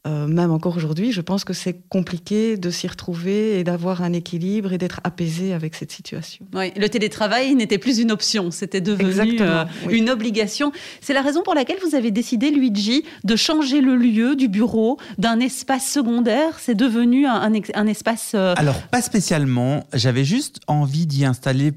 euh, 0.05 0.27
même 0.27 0.51
encore 0.51 0.75
aujourd'hui, 0.75 1.13
je 1.13 1.21
pense 1.21 1.45
que 1.45 1.53
c'est 1.53 1.87
compliqué 1.87 2.57
de 2.57 2.69
s'y 2.69 2.89
retrouver 2.89 3.57
et 3.57 3.63
d'avoir 3.63 4.01
un 4.03 4.11
équilibre 4.11 4.73
et 4.73 4.77
d'être 4.77 4.99
apaisé 5.05 5.53
avec 5.53 5.75
cette 5.75 5.93
situation. 5.93 6.45
Oui, 6.53 6.73
le 6.75 6.89
télétravail 6.89 7.55
n'était 7.55 7.77
plus 7.77 7.99
une 7.99 8.11
option, 8.11 8.51
c'était 8.51 8.81
devenu 8.81 9.37
euh, 9.39 9.63
une 9.89 10.09
obligation. 10.09 10.73
C'est 10.99 11.13
la 11.13 11.21
raison 11.21 11.41
pour 11.41 11.55
laquelle 11.55 11.77
vous 11.87 11.95
avez 11.95 12.11
décidé, 12.11 12.51
Luigi, 12.51 13.05
de 13.23 13.37
changer 13.37 13.79
le 13.79 13.95
lieu 13.95 14.35
du 14.35 14.49
bureau 14.49 14.97
d'un 15.17 15.39
espace 15.39 15.89
secondaire. 15.89 16.59
C'est 16.59 16.75
devenu 16.75 17.25
un, 17.25 17.53
un, 17.73 17.87
espace... 17.87 18.33
Euh, 18.35 18.55
Alors, 18.57 18.81
pas 18.87 19.01
spécialement. 19.01 19.87
J'avais 19.93 20.25
juste 20.25 20.59
envie 20.67 21.07
d'y 21.07 21.23
installer 21.23 21.71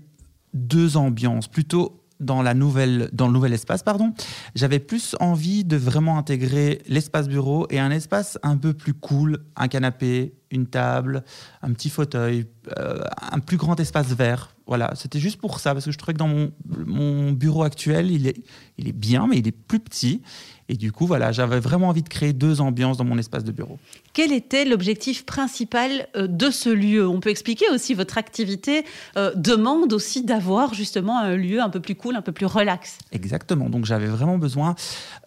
deux 0.53 0.97
ambiances, 0.97 1.47
plutôt 1.47 2.03
dans, 2.21 2.43
la 2.43 2.55
nouvelle, 2.55 3.11
dans 3.13 3.27
le 3.27 3.33
nouvel 3.33 3.53
espace, 3.53 3.83
pardon, 3.83 4.13
j'avais 4.55 4.79
plus 4.79 5.17
envie 5.21 5.65
de 5.65 5.77
vraiment 5.77 6.19
intégrer 6.19 6.83
l'espace 6.89 7.29
bureau 7.29 7.67
et 7.71 7.79
un 7.79 7.91
espace 7.91 8.39
un 8.43 8.57
peu 8.57 8.73
plus 8.73 8.95
cool, 8.95 9.45
un 9.57 9.69
canapé, 9.69 10.35
une 10.51 10.67
table, 10.67 11.25
un 11.63 11.73
petit 11.73 11.91
fauteuil, 11.91 12.47
euh, 12.79 13.01
un 13.33 13.41
plus 13.41 13.57
grand 13.57 13.79
espace 13.81 14.09
vert. 14.09 14.55
Voilà, 14.67 14.93
c'était 14.97 15.21
juste 15.21 15.41
pour 15.41 15.61
ça, 15.61 15.75
parce 15.75 15.85
que 15.85 15.93
je 15.93 15.99
trouvais 15.99 16.15
que 16.15 16.19
dans 16.19 16.29
mon, 16.29 16.53
mon 16.87 17.33
bureau 17.33 17.63
actuel, 17.63 18.11
il 18.11 18.27
est, 18.27 18.43
il 18.79 18.89
est 18.89 18.93
bien, 18.93 19.27
mais 19.29 19.39
il 19.39 19.47
est 19.47 19.53
plus 19.53 19.81
petit. 19.81 20.23
Et 20.69 20.77
du 20.77 20.93
coup, 20.93 21.07
voilà, 21.07 21.33
j'avais 21.33 21.61
vraiment 21.61 21.89
envie 21.89 22.03
de 22.03 22.09
créer 22.09 22.33
deux 22.33 22.61
ambiances 22.61 22.97
dans 22.97 23.05
mon 23.05 23.19
espace 23.19 23.45
de 23.45 23.53
bureau. 23.53 23.79
Quel 24.13 24.33
était 24.33 24.65
l'objectif 24.65 25.25
principal 25.25 26.09
euh, 26.17 26.27
de 26.27 26.51
ce 26.51 26.69
lieu? 26.69 27.07
On 27.07 27.21
peut 27.21 27.31
expliquer 27.31 27.67
aussi 27.73 27.95
votre 27.95 28.19
activité 28.19 28.85
euh, 29.17 29.33
demande 29.35 29.93
aussi 29.93 30.25
d'avoir 30.25 30.75
justement 30.75 31.21
un 31.21 31.37
lieu 31.37 31.61
un 31.61 31.71
peu 31.71 31.81
plus 31.81 31.95
cool, 31.95 32.17
un 32.17 32.23
peu 32.23 32.33
plus 32.33 32.47
relax. 32.47 32.99
Exactement. 33.13 33.69
Donc 33.69 33.85
j'avais 33.85 34.07
vraiment 34.07 34.39
besoin 34.39 34.75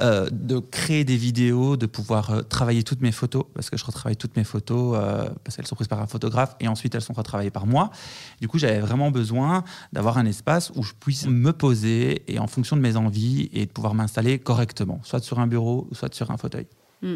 euh, 0.01 0.29
de 0.31 0.60
créer 0.60 1.05
des 1.05 1.15
vidéos, 1.17 1.77
de 1.77 1.86
pouvoir 1.86 2.46
travailler 2.50 2.84
toutes 2.84 3.01
mes 3.01 3.12
photos, 3.12 3.46
parce 3.53 3.69
que 3.69 3.77
je 3.77 3.86
retravaille 3.86 4.17
toutes 4.17 4.36
mes 4.36 4.43
photos, 4.43 4.98
parce 5.43 5.55
qu'elles 5.55 5.67
sont 5.67 5.75
prises 5.75 5.88
par 5.88 6.01
un 6.01 6.08
photographe, 6.08 6.55
et 6.60 6.67
ensuite 6.67 6.96
elles 6.96 7.01
sont 7.01 7.13
retravaillées 7.13 7.51
par 7.51 7.65
moi. 7.65 7.91
Du 8.41 8.48
coup, 8.48 8.58
j'avais 8.58 8.79
vraiment 8.79 9.12
besoin 9.12 9.63
d'avoir 9.93 10.17
un 10.17 10.25
espace 10.25 10.72
où 10.75 10.84
je 10.84 10.93
puisse 11.00 11.27
me 11.27 11.53
poser, 11.53 12.24
et 12.27 12.39
en 12.39 12.48
fonction 12.48 12.75
de 12.75 12.81
mes 12.81 12.96
envies, 12.96 13.50
et 13.53 13.65
de 13.65 13.72
pouvoir 13.72 13.93
m'installer 13.93 14.39
correctement, 14.39 15.00
soit 15.03 15.19
sur 15.29 15.39
un 15.39 15.48
bureau, 15.48 15.88
soit 15.91 16.13
sur 16.13 16.31
un 16.31 16.38
fauteuil. 16.38 16.65
Hmm. 17.01 17.15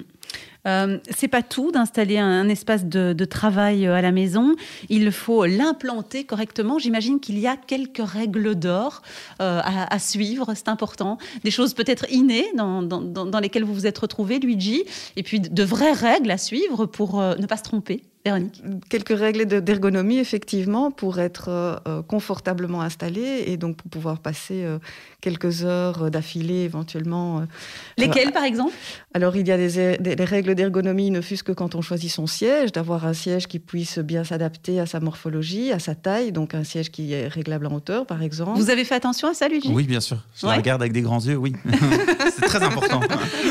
Euh, 0.65 0.98
c'est 1.10 1.27
pas 1.27 1.41
tout 1.41 1.72
d'installer 1.72 2.17
un, 2.17 2.48
espace 2.48 2.86
de, 2.86 3.25
travail 3.25 3.86
euh, 3.86 3.96
à 3.96 4.01
la 4.01 4.12
maison. 4.12 4.55
Il 4.88 5.12
faut 5.12 5.46
l'implanter 5.46 6.24
correctement. 6.24 6.79
J'imagine 6.79 7.20
qu'il 7.20 7.38
y 7.38 7.48
a 7.48 7.58
quelques 7.58 8.01
règles 8.01 8.55
d'or 8.55 9.01
euh, 9.41 9.60
à, 9.63 10.00
suivre. 10.00 10.53
C'est 10.55 10.70
important. 10.70 11.17
Des 11.43 11.51
choses 11.51 11.74
peut-être 11.74 12.05
innées 12.12 12.46
dans, 12.55 12.82
dans, 12.82 13.39
lesquelles 13.39 13.65
vous 13.65 13.74
vous 13.74 13.88
êtes 13.88 13.98
retrouvé, 13.98 14.39
Luigi. 14.39 14.84
Et 15.17 15.24
puis 15.24 15.41
de 15.41 15.63
vraies 15.63 15.91
règles 15.91 16.32
à 16.32 16.38
suivre 16.38 16.86
pour 16.86 17.20
ne 17.20 17.46
pas 17.46 17.58
se 17.58 17.63
tromper. 17.63 18.03
Véronique 18.25 18.62
Quelques 18.88 19.18
règles 19.18 19.46
d'ergonomie, 19.46 20.18
effectivement, 20.18 20.92
pour 20.92 21.20
être 21.20 21.50
euh, 21.50 22.01
confortablement 22.03 22.82
installé 22.82 23.44
et 23.48 23.58
donc 23.58 23.75
pour 23.75 23.92
pouvoir 23.92 24.20
passer 24.20 24.63
euh, 24.63 24.80
quelques 25.20 25.65
heures 25.65 26.10
d'affilée 26.10 26.63
éventuellement. 26.63 27.39
Euh, 27.39 27.46
Lesquelles, 27.98 28.32
par 28.32 28.46
exemple? 28.46 28.74
Alors, 29.13 29.36
il 29.36 29.46
y 29.46 29.51
a 29.51 29.58
des, 29.58 30.24
règles 30.24 30.56
d'ergonomie, 30.56 31.12
ne 31.12 31.20
fût-ce 31.20 31.44
que 31.44 31.51
quand 31.51 31.75
on 31.75 31.82
choisit 31.82 32.10
son 32.10 32.25
siège, 32.25 32.72
d'avoir 32.72 33.06
un 33.06 33.13
siège 33.13 33.48
qui 33.48 33.60
puisse 33.60 34.00
bien 34.00 34.24
s'adapter 34.24 34.80
à 34.80 34.86
sa 34.86 35.01
morphologie, 35.01 35.74
à 35.74 35.80
sa 35.80 35.94
taille, 35.94 36.32
donc 36.32 36.53
un 36.53 36.63
siège 36.63 36.92
qui 36.92 37.12
est 37.12 37.27
réglable 37.27 37.65
en 37.65 37.74
hauteur, 37.74 38.06
par 38.06 38.24
exemple. 38.24 38.58
Vous 38.58 38.70
avez 38.70 38.86
fait 38.86 38.96
attention 38.96 39.27
à 39.27 39.34
ça, 39.34 39.50
Luigi 39.50 39.70
Oui, 39.70 39.84
bien 39.84 40.00
sûr. 40.00 40.18
Je 40.38 40.46
regarde 40.46 40.82
avec 40.82 40.94
des 40.94 41.01
grands 41.01 41.20
yeux, 41.20 41.36
oui. 41.36 41.53
C'est 42.36 42.46
très 42.46 42.63
important. 42.63 43.01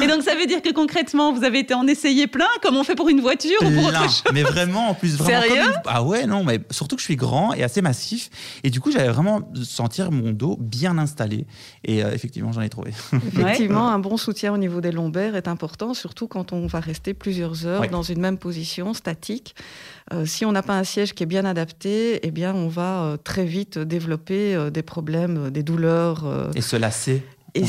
et 0.02 0.06
donc, 0.06 0.22
ça 0.22 0.34
veut 0.34 0.46
dire 0.46 0.62
que 0.62 0.72
concrètement, 0.72 1.34
vous 1.34 1.44
avez 1.44 1.58
été 1.58 1.74
en 1.74 1.86
essayer 1.86 2.26
plein, 2.26 2.48
comme 2.62 2.76
on 2.76 2.84
fait 2.84 2.94
pour 2.94 3.10
une 3.10 3.20
voiture 3.20 3.58
ou 3.60 3.70
pour 3.70 3.84
autre 3.84 4.02
chose? 4.02 4.24
Mais 4.32 4.42
vraiment, 4.42 4.61
en 4.70 4.94
plus. 4.94 5.16
Vraiment 5.16 5.42
Sérieux 5.42 5.72
Ah 5.86 6.02
ouais, 6.02 6.26
non, 6.26 6.44
mais 6.44 6.60
surtout 6.70 6.96
que 6.96 7.00
je 7.00 7.06
suis 7.06 7.16
grand 7.16 7.52
et 7.54 7.62
assez 7.62 7.82
massif. 7.82 8.30
Et 8.62 8.70
du 8.70 8.80
coup, 8.80 8.90
j'avais 8.90 9.08
vraiment 9.08 9.40
sentir 9.64 10.10
mon 10.10 10.32
dos 10.32 10.56
bien 10.60 10.98
installé. 10.98 11.46
Et 11.84 12.04
euh, 12.04 12.12
effectivement, 12.12 12.52
j'en 12.52 12.60
ai 12.60 12.68
trouvé. 12.68 12.92
Effectivement, 13.32 13.88
un 13.88 13.98
bon 13.98 14.16
soutien 14.16 14.52
au 14.52 14.58
niveau 14.58 14.80
des 14.80 14.92
lombaires 14.92 15.36
est 15.36 15.48
important, 15.48 15.94
surtout 15.94 16.28
quand 16.28 16.52
on 16.52 16.66
va 16.66 16.80
rester 16.80 17.14
plusieurs 17.14 17.66
heures 17.66 17.88
dans 17.88 18.02
une 18.02 18.20
même 18.20 18.38
position 18.38 18.94
statique. 18.94 19.54
Euh, 20.12 20.26
si 20.26 20.44
on 20.44 20.52
n'a 20.52 20.62
pas 20.62 20.78
un 20.78 20.84
siège 20.84 21.14
qui 21.14 21.22
est 21.22 21.26
bien 21.26 21.44
adapté, 21.44 22.20
eh 22.26 22.30
bien, 22.30 22.54
on 22.54 22.68
va 22.68 23.02
euh, 23.02 23.16
très 23.16 23.44
vite 23.44 23.78
développer 23.78 24.70
des 24.70 24.82
problèmes, 24.82 25.50
des 25.50 25.62
douleurs. 25.62 26.50
et 26.54 26.60
se 26.60 26.76
lasser. 26.76 27.22
Et 27.54 27.62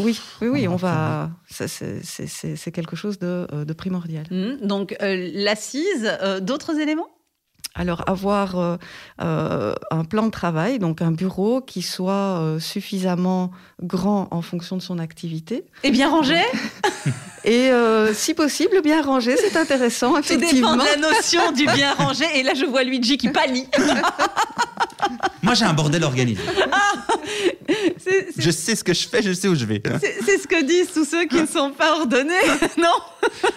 oui, 0.00 0.20
oui, 0.40 0.48
oui, 0.48 0.68
on, 0.68 0.76
va. 0.76 1.30
C'est 1.48 2.72
quelque 2.72 2.96
chose 2.96 3.18
de, 3.18 3.46
euh, 3.52 3.64
de 3.64 3.72
primordial. 3.72 4.26
Mmh. 4.30 4.66
donc 4.66 4.96
euh, 5.00 5.30
l'assise, 5.32 6.10
euh, 6.22 6.40
d'autres 6.40 6.78
éléments? 6.78 7.08
Alors 7.74 8.02
avoir 8.08 8.78
un 9.18 10.04
plan 10.08 10.26
de 10.26 10.30
travail, 10.30 10.80
donc 10.80 11.00
un 11.00 11.12
bureau 11.12 11.60
qui 11.60 11.82
soit 11.82 12.56
suffisamment 12.58 13.52
grand 13.80 14.26
en 14.32 14.42
fonction 14.42 14.76
de 14.76 14.82
son 14.82 14.98
activité. 14.98 15.64
Et 15.84 15.92
bien 15.92 16.10
rangé 16.10 16.40
Et 17.44 17.70
si 18.14 18.34
possible, 18.34 18.80
bien 18.82 19.02
rangé, 19.02 19.36
c'est 19.36 19.56
intéressant, 19.56 20.16
effectivement. 20.18 20.72
Tout 20.72 20.78
dépend 20.78 20.96
de 20.96 21.02
la 21.02 21.08
notion 21.08 21.52
du 21.52 21.66
bien 21.66 21.94
rangé. 21.94 22.24
Et 22.34 22.42
là, 22.42 22.54
je 22.54 22.64
vois 22.64 22.82
Luigi 22.82 23.16
qui 23.16 23.28
pâlit. 23.28 23.68
Moi, 25.42 25.54
j'ai 25.54 25.64
un 25.64 25.72
bordel 25.74 26.04
organisé. 26.04 26.42
Ah, 26.70 27.14
je 28.38 28.50
sais 28.50 28.74
ce 28.76 28.82
que 28.84 28.94
je 28.94 29.08
fais, 29.08 29.22
je 29.22 29.32
sais 29.32 29.48
où 29.48 29.54
je 29.54 29.64
vais. 29.64 29.82
C'est 30.00 30.38
ce 30.38 30.46
que 30.46 30.64
disent 30.64 30.92
tous 30.92 31.04
ceux 31.04 31.26
qui 31.26 31.40
ne 31.40 31.46
sont 31.46 31.70
pas 31.70 31.98
ordonnés, 31.98 32.32
non? 32.78 32.94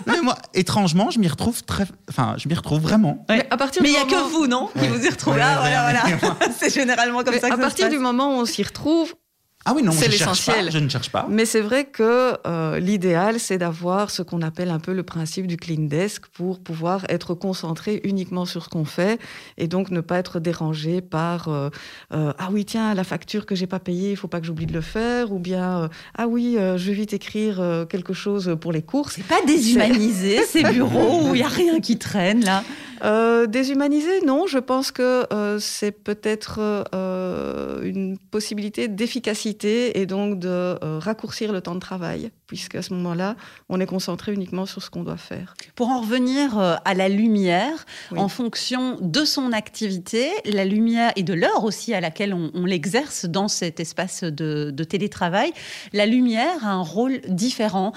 Mais 0.06 0.22
moi, 0.22 0.38
étrangement, 0.54 1.10
je 1.12 1.20
m'y 1.20 1.28
retrouve 1.28 1.64
très. 1.64 1.86
Enfin, 2.10 2.36
je 2.38 2.48
m'y 2.50 2.56
retrouve 2.56 2.82
vraiment. 2.82 3.26
Mais 3.30 3.48
il 3.84 3.92
n'y 3.92 3.98
a 3.98 4.04
que 4.06 4.30
vous, 4.32 4.48
non? 4.48 4.70
Qui 4.78 4.88
vous 4.88 5.06
y 5.06 5.10
retrouvez. 5.10 5.42
Ah, 5.42 5.58
voilà, 5.60 6.02
voilà. 6.20 6.38
C'est 6.60 6.74
généralement 6.74 7.24
comme 7.24 7.40
ça 7.40 7.50
que 7.50 7.54
À 7.54 7.58
partir 7.58 7.90
du 7.90 8.00
moment 8.00 8.38
où 8.38 8.42
on 8.42 8.46
s'y 8.46 8.64
retrouve, 8.64 9.14
ah 9.63 9.74
oui, 9.75 9.84
non, 9.84 9.91
c'est 9.91 10.08
l'essentiel. 10.08 10.72
Je 10.72 10.80
ne 10.80 10.89
cherche 10.89 11.12
pas. 11.12 11.27
Mais 11.30 11.46
c'est 11.46 11.62
vrai 11.62 11.86
que 11.86 12.34
euh, 12.48 12.80
l'idéal, 12.80 13.39
c'est 13.39 13.60
d'avoir 13.60 14.10
ce 14.10 14.24
qu'on 14.24 14.41
appelle 14.41 14.72
un 14.72 14.80
peu 14.80 14.91
le 14.91 15.03
principe 15.03 15.46
du 15.46 15.58
clean 15.58 15.84
desk 15.84 16.25
pour 16.27 16.60
pouvoir 16.60 17.06
être 17.10 17.36
concentré 17.36 18.01
uniquement 18.03 18.46
sur 18.46 18.63
ce 18.63 18.70
qu'on 18.70 18.86
fait 18.86 19.20
et 19.58 19.68
donc 19.68 19.91
ne 19.91 20.01
pas 20.01 20.18
être 20.18 20.39
dérangé 20.39 21.01
par 21.01 21.48
euh, 21.48 21.70
euh, 22.13 22.34
ah 22.39 22.50
oui 22.51 22.65
tiens 22.65 22.96
la 22.96 23.03
facture 23.03 23.46
que 23.46 23.53
j'ai 23.53 23.68
pas 23.68 23.80
payée, 23.80 24.12
il 24.12 24.18
faut 24.18 24.27
pas 24.27 24.39
que 24.39 24.48
j'oublie 24.48 24.65
de 24.65 24.74
le 24.74 24.82
faire 24.82 25.32
ou 25.32 25.38
bien 25.38 25.89
ah 26.18 26.27
oui 26.27 26.58
je 26.58 26.88
vais 26.88 26.94
vite 26.94 27.13
écrire 27.13 27.86
quelque 27.88 28.13
chose 28.13 28.58
pour 28.60 28.72
les 28.72 28.82
courses. 28.82 29.15
C'est 29.15 29.27
pas 29.27 29.46
déshumanisé 29.46 30.44
ces 30.46 30.63
bureaux 30.63 31.30
où 31.30 31.36
il 31.36 31.41
y 31.41 31.44
a 31.44 31.48
rien 31.48 31.80
qui 31.80 31.98
traîne 31.98 32.44
là? 32.44 32.63
Euh, 33.03 33.48
déshumanisé, 33.48 34.22
non. 34.25 34.46
Je 34.48 34.60
pense 34.60 34.91
que 34.91 35.25
euh, 35.34 35.58
c'est 35.60 35.91
peut-être 35.91 36.60
euh, 36.94 37.82
une 37.84 38.18
possibilité 38.18 38.88
d'efficacité 38.88 39.50
et 39.63 40.05
donc 40.05 40.39
de 40.39 40.77
raccourcir 41.00 41.51
le 41.51 41.62
temps 41.62 41.75
de 41.75 41.79
travail, 41.79 42.31
puisque 42.48 42.75
à 42.75 42.81
ce 42.81 42.93
moment-là, 42.93 43.36
on 43.70 43.79
est 43.79 43.86
concentré 43.86 44.34
uniquement 44.34 44.65
sur 44.65 44.81
ce 44.81 44.89
qu'on 44.89 45.03
doit 45.03 45.17
faire. 45.17 45.53
Pour 45.75 45.89
en 45.89 46.01
revenir 46.01 46.58
à 46.58 46.93
la 46.93 47.10
lumière, 47.10 47.86
en 48.15 48.27
fonction 48.27 48.98
de 49.01 49.25
son 49.25 49.51
activité, 49.51 50.29
la 50.46 50.65
lumière 50.65 51.12
et 51.15 51.24
de 51.24 51.34
l'heure 51.34 51.63
aussi 51.63 51.93
à 51.93 52.01
laquelle 52.01 52.34
on, 52.34 52.65
l'exerce 52.65 53.25
dans 53.25 53.48
cet 53.48 53.79
espace 53.79 54.24
de, 54.24 54.84
télétravail, 54.84 55.51
la 55.93 56.05
lumière 56.05 56.65
a 56.65 56.72
un 56.72 56.81
rôle 56.81 57.22
différent 57.27 57.93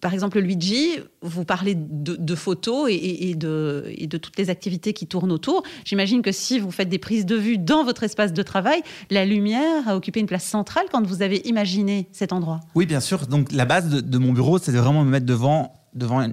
par 0.00 0.12
exemple, 0.12 0.38
Luigi, 0.38 0.98
vous 1.22 1.44
parlez 1.44 1.74
de, 1.76 2.34
photos 2.34 2.88
et, 2.90 3.34
de, 3.34 4.16
toutes 4.18 4.38
les 4.38 4.50
activités 4.50 4.92
qui 4.92 5.06
tournent 5.06 5.32
autour. 5.32 5.62
J'imagine 5.84 6.22
que 6.22 6.32
si 6.32 6.58
vous 6.58 6.70
faites 6.70 6.88
des 6.88 6.98
prises 6.98 7.26
de 7.26 7.36
vue 7.36 7.58
dans 7.58 7.84
votre 7.84 8.02
espace 8.02 8.32
de 8.32 8.42
travail, 8.42 8.82
la 9.10 9.24
lumière 9.24 9.88
a 9.88 9.96
occupé 9.96 10.20
une 10.20 10.26
place 10.26 10.44
centrale 10.44 10.86
quand 10.90 11.06
vous 11.06 11.22
avez 11.22 11.46
imaginé 11.46 12.08
cet 12.12 12.32
endroit. 12.32 12.60
Oui, 12.74 12.86
bien 12.86 13.00
sûr. 13.00 13.26
Donc 13.26 13.52
la 13.52 13.64
base 13.64 13.88
de, 13.88 14.18
mon 14.18 14.32
bureau, 14.32 14.58
c'est 14.58 14.72
vraiment 14.72 15.04
me 15.04 15.10
mettre 15.10 15.26
devant 15.26 15.72
devant 15.94 16.26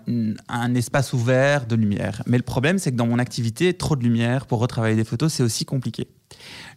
un, 0.48 0.76
espace 0.76 1.12
ouvert 1.12 1.68
de 1.68 1.76
lumière. 1.76 2.24
Mais 2.28 2.38
le 2.38 2.44
problème, 2.44 2.80
c'est 2.80 2.92
que 2.92 2.96
dans 2.96 3.08
mon 3.08 3.20
activité, 3.20 3.74
trop 3.74 3.98
de 3.98 4.04
lumière 4.04 4.46
pour 4.46 4.60
retravailler 4.60 4.96
des 4.96 5.04
photos, 5.04 5.34
c'est 5.34 5.44
aussi 5.44 5.66
compliqué. 5.66 6.08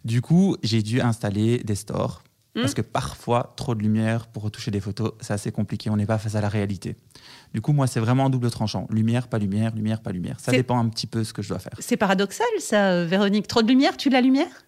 Du 0.03 0.21
coup, 0.21 0.57
j'ai 0.63 0.81
dû 0.81 0.99
installer 0.99 1.59
des 1.59 1.75
stores 1.75 2.23
parce 2.53 2.71
hmm. 2.71 2.75
que 2.75 2.81
parfois, 2.81 3.53
trop 3.55 3.73
de 3.73 3.81
lumière 3.81 4.27
pour 4.27 4.43
retoucher 4.43 4.69
des 4.69 4.79
photos, 4.79 5.13
c'est 5.21 5.33
assez 5.33 5.51
compliqué. 5.51 5.89
On 5.89 5.97
n'est 5.97 6.05
pas 6.05 6.19
face 6.19 6.35
à 6.35 6.41
la 6.41 6.49
réalité. 6.49 6.95
Du 7.53 7.61
coup, 7.61 7.73
moi, 7.73 7.87
c'est 7.87 7.99
vraiment 7.99 8.25
un 8.25 8.29
double 8.29 8.51
tranchant. 8.51 8.87
Lumière, 8.91 9.27
pas 9.27 9.39
lumière, 9.39 9.75
lumière, 9.75 10.01
pas 10.01 10.11
lumière. 10.11 10.39
Ça 10.39 10.51
dépend 10.51 10.77
un 10.77 10.87
petit 10.89 11.07
peu 11.07 11.19
de 11.19 11.23
ce 11.23 11.33
que 11.33 11.41
je 11.41 11.49
dois 11.49 11.59
faire. 11.59 11.73
C'est 11.79 11.97
paradoxal, 11.97 12.47
ça, 12.59 12.91
euh, 12.91 13.05
Véronique. 13.05 13.47
Trop 13.47 13.61
de 13.61 13.67
lumière, 13.67 13.97
tu 13.97 14.09
la 14.09 14.21
lumière? 14.21 14.65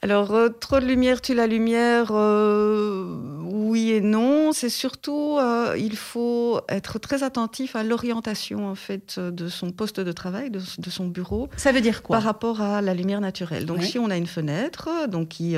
Alors, 0.00 0.32
euh, 0.32 0.48
trop 0.48 0.78
de 0.80 0.86
lumière, 0.86 1.20
tu 1.20 1.34
la 1.34 1.46
lumière, 1.46 2.08
euh, 2.12 3.37
oui 3.68 3.92
et 3.92 4.00
non. 4.00 4.52
C'est 4.52 4.68
surtout, 4.68 5.36
euh, 5.38 5.74
il 5.78 5.96
faut 5.96 6.60
être 6.68 6.98
très 6.98 7.22
attentif 7.22 7.76
à 7.76 7.82
l'orientation 7.82 8.68
en 8.68 8.74
fait 8.74 9.18
de 9.18 9.48
son 9.48 9.70
poste 9.70 10.00
de 10.00 10.12
travail, 10.12 10.50
de, 10.50 10.60
son 10.90 11.06
bureau. 11.06 11.48
Ça 11.56 11.72
veut 11.72 11.80
dire 11.80 12.02
quoi? 12.02 12.16
Par 12.16 12.24
rapport 12.24 12.60
à 12.60 12.80
la 12.82 12.94
lumière 12.94 13.20
naturelle. 13.20 13.66
Donc, 13.66 13.82
si 13.82 13.98
on 13.98 14.10
a 14.10 14.16
une 14.16 14.26
fenêtre, 14.26 14.88
donc 15.08 15.28
qui 15.28 15.56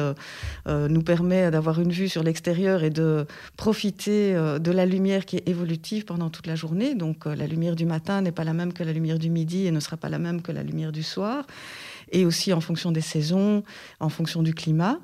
nous 0.66 1.02
permet 1.02 1.50
d'avoir 1.50 1.80
une 1.80 1.92
vue 1.92 2.08
sur 2.08 2.22
l'extérieur 2.22 2.82
et 2.82 2.90
de 2.90 3.26
profiter 3.56 4.34
de 4.34 4.70
la 4.70 4.86
lumière 4.86 5.24
qui 5.24 5.36
est 5.36 5.48
évolutive 5.48 6.04
pendant 6.04 6.30
toute 6.30 6.46
la 6.46 6.56
journée. 6.56 6.94
Donc, 6.94 7.26
la 7.26 7.46
lumière 7.46 7.76
du 7.76 7.86
matin 7.86 8.20
n'est 8.20 8.32
pas 8.32 8.44
la 8.44 8.52
même 8.52 8.72
que 8.72 8.82
la 8.82 8.92
lumière 8.92 9.18
du 9.18 9.30
midi 9.30 9.66
et 9.66 9.70
ne 9.70 9.80
sera 9.80 9.96
pas 9.96 10.08
la 10.08 10.18
même 10.18 10.42
que 10.42 10.52
la 10.52 10.62
lumière 10.62 10.92
du 10.92 11.02
soir 11.02 11.46
et 12.12 12.24
aussi 12.24 12.52
en 12.52 12.60
fonction 12.60 12.92
des 12.92 13.00
saisons, 13.00 13.62
en 14.00 14.08
fonction 14.08 14.42
du 14.42 14.54
climat. 14.54 14.98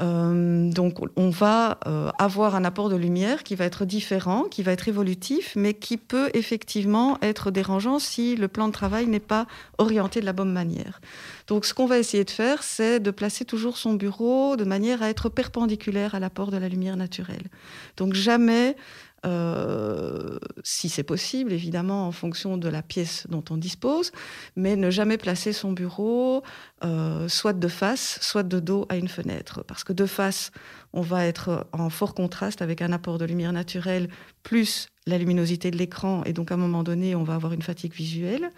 Euh, 0.00 0.70
donc 0.70 0.98
on 1.16 1.30
va 1.30 1.78
euh, 1.86 2.10
avoir 2.18 2.54
un 2.54 2.64
apport 2.64 2.88
de 2.88 2.96
lumière 2.96 3.42
qui 3.42 3.54
va 3.54 3.64
être 3.64 3.84
différent, 3.84 4.44
qui 4.44 4.62
va 4.62 4.72
être 4.72 4.88
évolutif, 4.88 5.54
mais 5.56 5.74
qui 5.74 5.96
peut 5.96 6.30
effectivement 6.34 7.18
être 7.22 7.50
dérangeant 7.50 7.98
si 7.98 8.36
le 8.36 8.48
plan 8.48 8.68
de 8.68 8.72
travail 8.72 9.06
n'est 9.06 9.20
pas 9.20 9.46
orienté 9.78 10.20
de 10.20 10.26
la 10.26 10.32
bonne 10.32 10.52
manière. 10.52 11.00
Donc 11.48 11.64
ce 11.64 11.74
qu'on 11.74 11.86
va 11.86 11.98
essayer 11.98 12.24
de 12.24 12.30
faire, 12.30 12.62
c'est 12.62 13.00
de 13.00 13.10
placer 13.10 13.44
toujours 13.44 13.76
son 13.76 13.94
bureau 13.94 14.56
de 14.56 14.64
manière 14.64 15.02
à 15.02 15.08
être 15.08 15.28
perpendiculaire 15.28 16.14
à 16.14 16.20
l'apport 16.20 16.50
de 16.50 16.56
la 16.56 16.68
lumière 16.68 16.96
naturelle. 16.96 17.48
Donc 17.96 18.14
jamais 18.14 18.76
euh, 19.24 20.38
si 20.64 20.88
c'est 20.88 21.02
possible, 21.02 21.52
évidemment, 21.52 22.06
en 22.06 22.12
fonction 22.12 22.56
de 22.56 22.68
la 22.68 22.82
pièce 22.82 23.26
dont 23.28 23.44
on 23.50 23.56
dispose, 23.56 24.10
mais 24.56 24.76
ne 24.76 24.90
jamais 24.90 25.16
placer 25.16 25.52
son 25.52 25.72
bureau 25.72 26.42
euh, 26.84 27.28
soit 27.28 27.52
de 27.52 27.68
face, 27.68 28.18
soit 28.20 28.42
de 28.42 28.58
dos 28.58 28.86
à 28.88 28.96
une 28.96 29.08
fenêtre. 29.08 29.62
Parce 29.66 29.84
que 29.84 29.92
de 29.92 30.06
face, 30.06 30.50
on 30.92 31.02
va 31.02 31.26
être 31.26 31.66
en 31.72 31.88
fort 31.88 32.14
contraste 32.14 32.62
avec 32.62 32.82
un 32.82 32.92
apport 32.92 33.18
de 33.18 33.24
lumière 33.24 33.52
naturelle 33.52 34.08
plus 34.42 34.88
la 35.06 35.18
luminosité 35.18 35.70
de 35.70 35.76
l'écran, 35.76 36.22
et 36.24 36.32
donc 36.32 36.52
à 36.52 36.54
un 36.54 36.58
moment 36.58 36.82
donné, 36.82 37.14
on 37.14 37.24
va 37.24 37.34
avoir 37.34 37.52
une 37.52 37.62
fatigue 37.62 37.92
visuelle. 37.92 38.50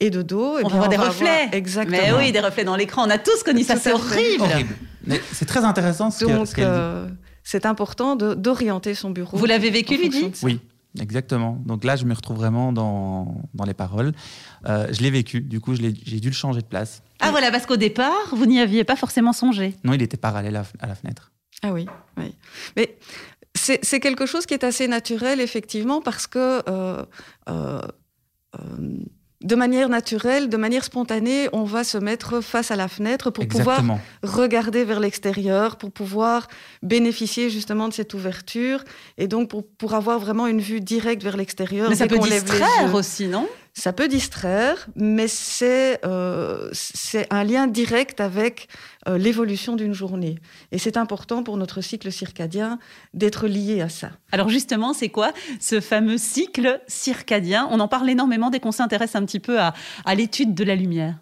Et 0.00 0.10
de 0.10 0.22
dos, 0.22 0.58
eh 0.58 0.64
on 0.64 0.68
va 0.68 0.74
avoir 0.74 0.88
des 0.88 0.96
reflets. 0.96 1.48
exactement. 1.52 1.96
Mais 1.96 2.12
oui, 2.12 2.32
des 2.32 2.40
reflets 2.40 2.64
dans 2.64 2.76
l'écran. 2.76 3.06
On 3.06 3.10
a 3.10 3.18
tous 3.18 3.42
connu 3.42 3.62
ça, 3.62 3.76
c'est 3.76 3.92
horrible. 3.92 4.42
horrible. 4.42 4.74
Mais 5.06 5.20
c'est 5.32 5.44
très 5.44 5.64
intéressant 5.64 6.10
ce 6.10 6.24
donc, 6.24 6.58
euh, 6.58 7.08
c'est 7.44 7.66
important 7.66 8.16
d'orienter 8.16 8.94
son 8.94 9.10
bureau. 9.10 9.36
Vous 9.36 9.46
l'avez 9.46 9.70
vécu, 9.70 9.96
Luigi 9.96 10.32
Oui. 10.42 10.60
Exactement. 11.00 11.60
Donc 11.66 11.82
là, 11.82 11.96
je 11.96 12.04
me 12.04 12.14
retrouve 12.14 12.36
vraiment 12.36 12.72
dans, 12.72 13.42
dans 13.52 13.64
les 13.64 13.74
paroles. 13.74 14.12
Euh, 14.66 14.86
je 14.92 15.02
l'ai 15.02 15.10
vécu, 15.10 15.40
du 15.40 15.60
coup, 15.60 15.74
j'ai 15.74 15.90
dû 15.90 16.28
le 16.28 16.34
changer 16.34 16.60
de 16.60 16.66
place. 16.66 17.02
Ah 17.20 17.30
voilà, 17.30 17.50
parce 17.50 17.66
qu'au 17.66 17.76
départ, 17.76 18.12
vous 18.32 18.46
n'y 18.46 18.60
aviez 18.60 18.84
pas 18.84 18.94
forcément 18.94 19.32
songé. 19.32 19.74
Non, 19.82 19.92
il 19.92 20.02
était 20.02 20.16
parallèle 20.16 20.56
à, 20.56 20.86
la 20.86 20.94
fenêtre. 20.94 21.32
Ah 21.62 21.72
oui, 21.72 21.86
oui. 22.16 22.34
Mais 22.76 22.96
c'est 23.54 24.00
quelque 24.00 24.26
chose 24.26 24.46
qui 24.46 24.54
est 24.54 24.62
assez 24.62 24.86
naturel, 24.86 25.40
effectivement, 25.40 26.00
parce 26.00 26.28
que 26.28 26.62
euh, 26.68 27.04
euh, 27.48 27.80
de 29.44 29.54
manière 29.54 29.90
naturelle, 29.90 30.48
de 30.48 30.56
manière 30.56 30.84
spontanée, 30.84 31.48
on 31.52 31.64
va 31.64 31.84
se 31.84 31.98
mettre 31.98 32.40
face 32.40 32.70
à 32.70 32.76
la 32.76 32.88
fenêtre 32.88 33.30
pour 33.30 33.46
pouvoir 33.46 33.82
regarder 34.22 34.84
vers 34.84 35.00
l'extérieur, 35.00 35.76
pour 35.76 35.92
pouvoir 35.92 36.48
bénéficier 36.82 37.50
justement 37.50 37.88
de 37.88 37.92
cette 37.92 38.14
ouverture 38.14 38.82
et 39.18 39.28
donc 39.28 39.50
pour, 39.50 39.66
pour 39.66 39.94
avoir 39.94 40.18
vraiment 40.18 40.46
une 40.46 40.60
vue 40.60 40.80
directe 40.80 41.22
vers 41.22 41.36
l'extérieur. 41.36 41.90
Mais 41.90 41.96
ça 41.96 42.06
peut 42.06 42.18
distraire 42.18 42.94
aussi, 42.94 43.28
non? 43.28 43.46
Ça 43.74 43.92
peut 43.92 44.06
distraire, 44.06 44.86
mais 44.94 45.26
c'est 45.26 46.00
euh, 46.06 46.70
un 47.30 47.44
lien 47.44 47.66
direct 47.66 48.20
avec 48.20 48.68
euh, 49.08 49.18
l'évolution 49.18 49.74
d'une 49.74 49.92
journée. 49.92 50.38
Et 50.70 50.78
c'est 50.78 50.96
important 50.96 51.42
pour 51.42 51.56
notre 51.56 51.80
cycle 51.80 52.12
circadien 52.12 52.78
d'être 53.14 53.48
lié 53.48 53.80
à 53.80 53.88
ça. 53.88 54.10
Alors 54.30 54.48
justement, 54.48 54.92
c'est 54.92 55.08
quoi 55.08 55.32
ce 55.60 55.80
fameux 55.80 56.18
cycle 56.18 56.80
circadien? 56.86 57.66
On 57.70 57.80
en 57.80 57.88
parle 57.88 58.08
énormément 58.08 58.48
dès 58.48 58.60
qu'on 58.60 58.72
s'intéresse 58.72 59.16
un 59.16 59.24
petit 59.24 59.40
peu 59.40 59.58
à 59.58 60.14
l'étude 60.14 60.54
de 60.54 60.64
la 60.64 60.76
lumière. 60.76 61.16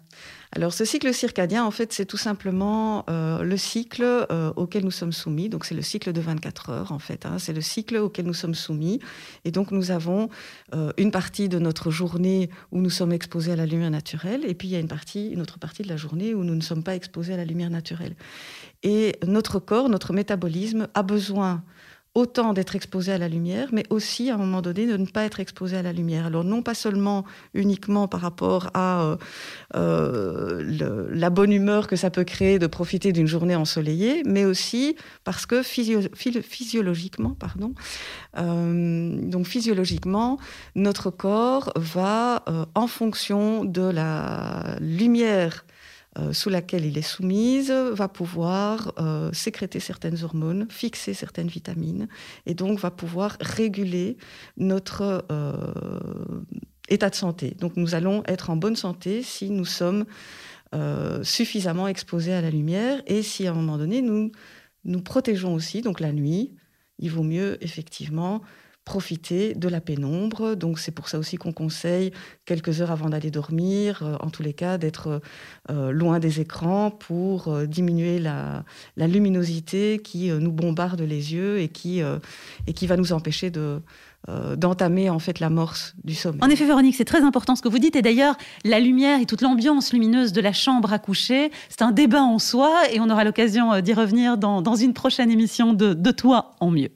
Alors 0.55 0.71
ce 0.71 0.85
cycle 0.85 1.11
circadien, 1.15 1.65
en 1.65 1.71
fait, 1.71 1.93
c'est 1.93 2.05
tout 2.05 2.17
simplement 2.17 3.05
euh, 3.09 3.41
le 3.41 3.57
cycle 3.57 4.03
euh, 4.03 4.53
auquel 4.55 4.83
nous 4.83 4.91
sommes 4.91 5.11
soumis. 5.11 5.49
Donc 5.49 5.65
c'est 5.65 5.73
le 5.73 5.81
cycle 5.81 6.13
de 6.13 6.21
24 6.21 6.69
heures, 6.69 6.91
en 6.91 6.99
fait. 6.99 7.25
Hein. 7.25 7.39
C'est 7.39 7.53
le 7.53 7.61
cycle 7.61 7.97
auquel 7.97 8.25
nous 8.27 8.35
sommes 8.35 8.53
soumis. 8.53 8.99
Et 9.45 9.51
donc 9.51 9.71
nous 9.71 9.89
avons 9.89 10.29
euh, 10.75 10.91
une 10.97 11.09
partie 11.09 11.49
de 11.49 11.57
notre 11.57 11.89
journée 11.89 12.51
où 12.71 12.81
nous 12.81 12.91
sommes 12.91 13.13
exposés 13.13 13.53
à 13.53 13.55
la 13.55 13.65
lumière 13.65 13.89
naturelle, 13.89 14.45
et 14.45 14.53
puis 14.53 14.67
il 14.67 14.71
y 14.71 14.75
a 14.75 14.79
une 14.79 14.93
une 15.15 15.41
autre 15.41 15.57
partie 15.57 15.81
de 15.81 15.87
la 15.87 15.97
journée 15.97 16.35
où 16.35 16.43
nous 16.43 16.53
ne 16.53 16.61
sommes 16.61 16.83
pas 16.83 16.93
exposés 16.93 17.33
à 17.33 17.37
la 17.37 17.45
lumière 17.45 17.71
naturelle. 17.71 18.15
Et 18.83 19.15
notre 19.25 19.57
corps, 19.57 19.89
notre 19.89 20.13
métabolisme 20.13 20.87
a 20.93 21.01
besoin 21.01 21.63
autant 22.15 22.53
d'être 22.53 22.75
exposé 22.75 23.11
à 23.11 23.17
la 23.17 23.27
lumière, 23.27 23.69
mais 23.71 23.85
aussi 23.89 24.29
à 24.29 24.35
un 24.35 24.37
moment 24.37 24.61
donné 24.61 24.85
de 24.85 24.97
ne 24.97 25.05
pas 25.05 25.23
être 25.23 25.39
exposé 25.39 25.77
à 25.77 25.81
la 25.81 25.93
lumière. 25.93 26.27
Alors 26.27 26.43
non 26.43 26.61
pas 26.61 26.75
seulement 26.75 27.25
uniquement 27.55 28.07
par 28.07 28.21
rapport 28.21 28.69
à 28.75 29.01
euh, 29.01 29.17
euh, 29.75 31.09
la 31.11 31.29
bonne 31.31 31.51
humeur 31.51 31.87
que 31.87 31.95
ça 31.95 32.11
peut 32.11 32.23
créer 32.23 32.59
de 32.59 32.67
profiter 32.67 33.13
d'une 33.13 33.25
journée 33.25 33.55
ensoleillée, 33.55 34.21
mais 34.25 34.45
aussi 34.45 34.95
parce 35.23 35.47
que 35.47 35.63
physiologiquement, 35.63 37.31
pardon, 37.31 37.73
euh, 38.37 39.19
donc 39.21 39.47
physiologiquement, 39.47 40.37
notre 40.75 41.09
corps 41.09 41.73
va, 41.75 42.45
en 42.75 42.87
fonction 42.87 43.65
de 43.65 43.81
la 43.81 44.77
lumière 44.79 45.65
sous 46.31 46.49
laquelle 46.49 46.85
il 46.85 46.97
est 46.97 47.01
soumise 47.01 47.71
va 47.71 48.07
pouvoir 48.07 48.93
euh, 48.99 49.31
sécréter 49.33 49.79
certaines 49.79 50.23
hormones, 50.23 50.67
fixer 50.69 51.13
certaines 51.13 51.47
vitamines, 51.47 52.07
et 52.45 52.53
donc 52.53 52.79
va 52.79 52.91
pouvoir 52.91 53.37
réguler 53.39 54.17
notre 54.57 55.25
euh, 55.31 56.41
état 56.89 57.09
de 57.09 57.15
santé. 57.15 57.55
Donc 57.59 57.77
nous 57.77 57.95
allons 57.95 58.23
être 58.27 58.49
en 58.49 58.55
bonne 58.55 58.75
santé 58.75 59.23
si 59.23 59.49
nous 59.49 59.65
sommes 59.65 60.05
suffisamment 61.21 61.87
exposés 61.87 62.33
à 62.33 62.41
la 62.41 62.49
lumière 62.49 63.03
et 63.05 63.21
si 63.21 63.45
à 63.45 63.51
un 63.51 63.53
moment 63.53 63.77
donné 63.77 64.01
nous 64.01 64.31
nous 64.85 65.01
protégeons 65.01 65.53
aussi, 65.53 65.81
donc 65.81 65.99
la 65.99 66.11
nuit, 66.11 66.55
il 66.99 67.11
vaut 67.11 67.23
mieux 67.23 67.63
effectivement 67.63 68.41
profiter 68.85 69.53
de 69.53 69.67
la 69.67 69.81
pénombre. 69.81 70.55
Donc 70.55 70.79
c'est 70.79 70.91
pour 70.91 71.07
ça 71.07 71.17
aussi 71.17 71.37
qu'on 71.37 71.53
conseille 71.53 72.11
quelques 72.45 72.81
heures 72.81 72.91
avant 72.91 73.09
d'aller 73.09 73.31
dormir, 73.31 74.01
euh, 74.03 74.15
en 74.19 74.29
tous 74.29 74.43
les 74.43 74.53
cas, 74.53 74.77
d'être 74.77 75.21
euh, 75.69 75.91
loin 75.91 76.19
des 76.19 76.41
écrans 76.41 76.91
pour 76.91 77.47
euh, 77.47 77.65
diminuer 77.65 78.19
la, 78.19 78.63
luminosité 78.97 79.99
qui 79.99 80.29
nous 80.31 80.51
bombarde 80.51 81.01
les 81.01 81.33
yeux 81.33 81.59
et 81.59 81.67
qui, 81.67 82.01
et 82.67 82.73
qui 82.73 82.87
va 82.87 82.95
nous 82.95 83.11
empêcher 83.11 83.51
de, 83.51 83.81
d'entamer 84.55 85.09
en 85.09 85.19
fait 85.19 85.39
l'amorce 85.39 85.93
du 86.03 86.15
sommeil. 86.15 86.39
En 86.41 86.49
effet, 86.49 86.65
Véronique, 86.65 86.95
c'est 86.95 87.05
très 87.05 87.21
important 87.21 87.55
ce 87.55 87.61
que 87.61 87.67
vous 87.67 87.79
dites. 87.79 87.95
Et 87.95 88.01
d'ailleurs, 88.01 88.37
la 88.63 88.79
lumière 88.79 89.19
et 89.19 89.25
toute 89.25 89.41
l'ambiance 89.41 89.91
lumineuse 89.91 90.31
de 90.31 90.41
la 90.41 90.53
chambre 90.53 90.93
à 90.93 90.99
coucher, 90.99 91.51
c'est 91.69 91.81
un 91.81 91.91
débat 91.91 92.23
en 92.23 92.39
soi 92.39 92.89
et 92.91 92.99
on 93.01 93.09
aura 93.09 93.23
l'occasion 93.23 93.79
d'y 93.81 93.93
revenir 93.93 94.37
dans, 94.37 94.61
dans 94.61 94.75
une 94.75 94.93
prochaine 94.93 95.29
émission 95.29 95.73
de, 95.73 95.93
de 95.93 96.11
Toi 96.11 96.55
en 96.59 96.71
mieux. 96.71 96.91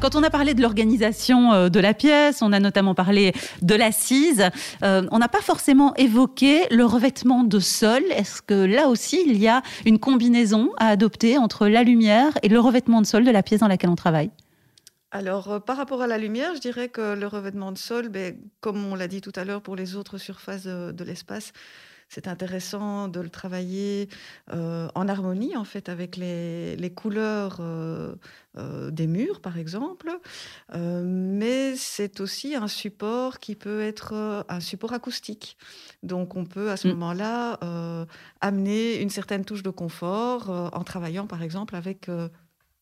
Quand 0.00 0.14
on 0.14 0.22
a 0.22 0.30
parlé 0.30 0.54
de 0.54 0.62
l'organisation 0.62 1.52
euh, 1.52 1.68
de 1.68 1.78
la 1.78 1.92
pièce, 1.92 2.40
on 2.40 2.54
a 2.54 2.58
notamment 2.60 2.94
parlé 2.94 3.34
de 3.60 3.74
l'assise, 3.74 4.48
euh, 4.82 5.06
on 5.10 5.18
n'a 5.18 5.28
pas 5.28 5.42
forcément 5.42 5.94
évoqué 5.96 6.66
le 6.70 6.86
revêtement 6.86 7.44
de 7.44 7.58
sol. 7.58 8.02
Est-ce 8.10 8.40
que 8.40 8.54
là 8.54 8.88
aussi, 8.88 9.22
il 9.26 9.36
y 9.36 9.46
a 9.46 9.62
une 9.84 9.98
combinaison 9.98 10.70
à 10.78 10.86
adopter 10.86 11.36
entre 11.36 11.68
la 11.68 11.82
lumière 11.82 12.32
et 12.42 12.48
le 12.48 12.58
revêtement 12.58 13.02
de 13.02 13.06
sol 13.06 13.24
de 13.24 13.30
la 13.30 13.42
pièce 13.42 13.60
dans 13.60 13.68
laquelle 13.68 13.90
on 13.90 13.96
travaille? 13.96 14.30
Alors, 15.10 15.52
euh, 15.52 15.60
par 15.60 15.76
rapport 15.76 16.00
à 16.00 16.06
la 16.06 16.16
lumière, 16.16 16.54
je 16.54 16.60
dirais 16.60 16.88
que 16.88 17.14
le 17.14 17.26
revêtement 17.26 17.70
de 17.70 17.78
sol, 17.78 18.08
ben, 18.08 18.38
comme 18.62 18.82
on 18.90 18.94
l'a 18.94 19.06
dit 19.06 19.20
tout 19.20 19.32
à 19.36 19.44
l'heure 19.44 19.60
pour 19.60 19.76
les 19.76 19.96
autres 19.96 20.16
surfaces 20.16 20.64
de 20.64 21.04
l'espace, 21.04 21.52
c'est 22.10 22.26
intéressant 22.26 23.06
de 23.06 23.20
le 23.20 23.30
travailler 23.30 24.08
euh, 24.52 24.88
en 24.96 25.06
harmonie 25.06 25.56
en 25.56 25.64
fait 25.64 25.88
avec 25.88 26.16
les, 26.16 26.92
couleurs 26.94 27.58
euh, 27.60 28.16
euh, 28.58 28.90
des 28.90 29.06
murs 29.06 29.40
par 29.40 29.56
exemple, 29.56 30.10
mais 30.74 31.76
c'est 31.76 32.20
aussi 32.20 32.56
un 32.56 32.66
support 32.66 33.38
qui 33.38 33.54
peut 33.54 33.80
être 33.80 34.44
un 34.48 34.60
support 34.60 34.92
acoustique. 34.92 35.56
Donc 36.02 36.34
on 36.34 36.44
peut 36.44 36.70
à 36.70 36.76
ce 36.76 36.88
mm. 36.88 36.90
moment-là 36.92 38.06
amener 38.40 39.00
une 39.00 39.10
certaine 39.10 39.44
touche 39.44 39.62
de 39.62 39.70
confort 39.70 40.50
en 40.50 40.82
travaillant 40.82 41.28
par 41.28 41.44
exemple 41.44 41.76
avec 41.76 42.10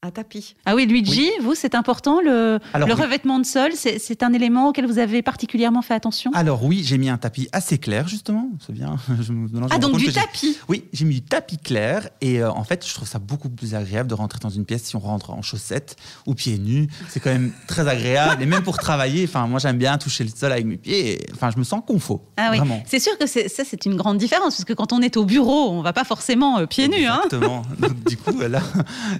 un 0.05 0.13
tapis. 0.13 0.55
Ah 0.65 0.77
oui, 0.77 0.87
Luigi, 0.87 1.29
vous, 1.43 1.57
c'est 1.57 1.75
important, 1.75 2.21
le, 2.21 2.61
le 2.73 2.95
revêtement 2.95 3.41
de 3.41 3.45
sol, 3.45 3.73
c'est 3.75 4.23
un 4.23 4.33
élément 4.33 4.69
auquel 4.69 4.87
vous 4.87 5.01
avez 5.01 5.23
particulièrement 5.23 5.83
fait 5.83 5.95
attention? 5.95 6.31
Alors 6.35 6.65
oui, 6.65 6.83
j'ai 6.85 6.99
mis 6.99 7.09
un 7.09 7.19
tapis 7.19 7.49
assez 7.51 7.79
clair, 7.79 8.07
justement, 8.07 8.49
c'est 8.65 8.73
bien. 8.73 8.95
ah, 9.71 9.79
donc 9.79 9.97
du 9.97 10.13
tapis? 10.13 10.57
Oui, 10.69 10.85
j'ai 10.93 11.05
mis 11.05 11.17
du 11.17 11.23
tapis 11.23 11.59
clair, 11.59 12.11
et 12.21 12.41
euh, 12.41 12.49
en 12.53 12.63
fait, 12.63 12.87
je 12.87 12.95
trouve 12.95 13.09
ça 13.09 13.19
beaucoup 13.19 13.49
plus 13.49 13.75
agréable 13.75 14.09
de 14.09 14.15
rentrer 14.15 14.39
dans 14.39 14.51
une 14.51 14.65
pièce 14.65 14.85
si 14.85 14.95
on 14.95 15.01
rentre 15.01 15.31
en 15.31 15.43
chaussettes 15.43 15.97
ou 16.27 16.35
pieds 16.35 16.59
nus. 16.59 16.87
C'est 17.09 17.19
quand 17.19 17.31
même 17.31 17.51
très 17.67 17.89
agréable, 17.89 18.41
et 18.41 18.47
même 18.47 18.63
pour 18.63 18.79
travailler, 18.79 19.25
enfin, 19.25 19.49
moi 19.49 19.59
j'aime 19.59 19.79
bien 19.79 19.99
toucher 19.99 20.23
le 20.23 20.31
sol 20.31 20.53
avec 20.53 20.65
mes 20.65 20.77
pieds, 20.77 21.27
enfin, 21.35 21.51
je 21.53 21.59
me 21.59 21.65
sens 21.65 21.83
confort. 21.85 22.21
Ah 22.37 22.51
oui, 22.53 22.61
c'est 22.87 23.01
sûr 23.01 23.19
que 23.19 23.27
ça, 23.27 23.65
c'est 23.65 23.85
une 23.85 23.97
grande 23.97 24.19
différence, 24.19 24.55
parce 24.55 24.65
que 24.65 24.75
quand 24.75 24.93
on 24.93 25.01
est 25.01 25.17
au 25.17 25.25
bureau, 25.25 25.71
on 25.71 25.83
va 25.83 25.93
pas 25.93 26.05
forcément 26.05 26.61
euh, 26.61 26.67
pieds 26.67 26.87
nus. 26.87 27.05
Hein. 27.05 27.23
Exactement, 27.25 27.63
du 28.07 28.17
coup, 28.17 28.39
là, 28.39 28.61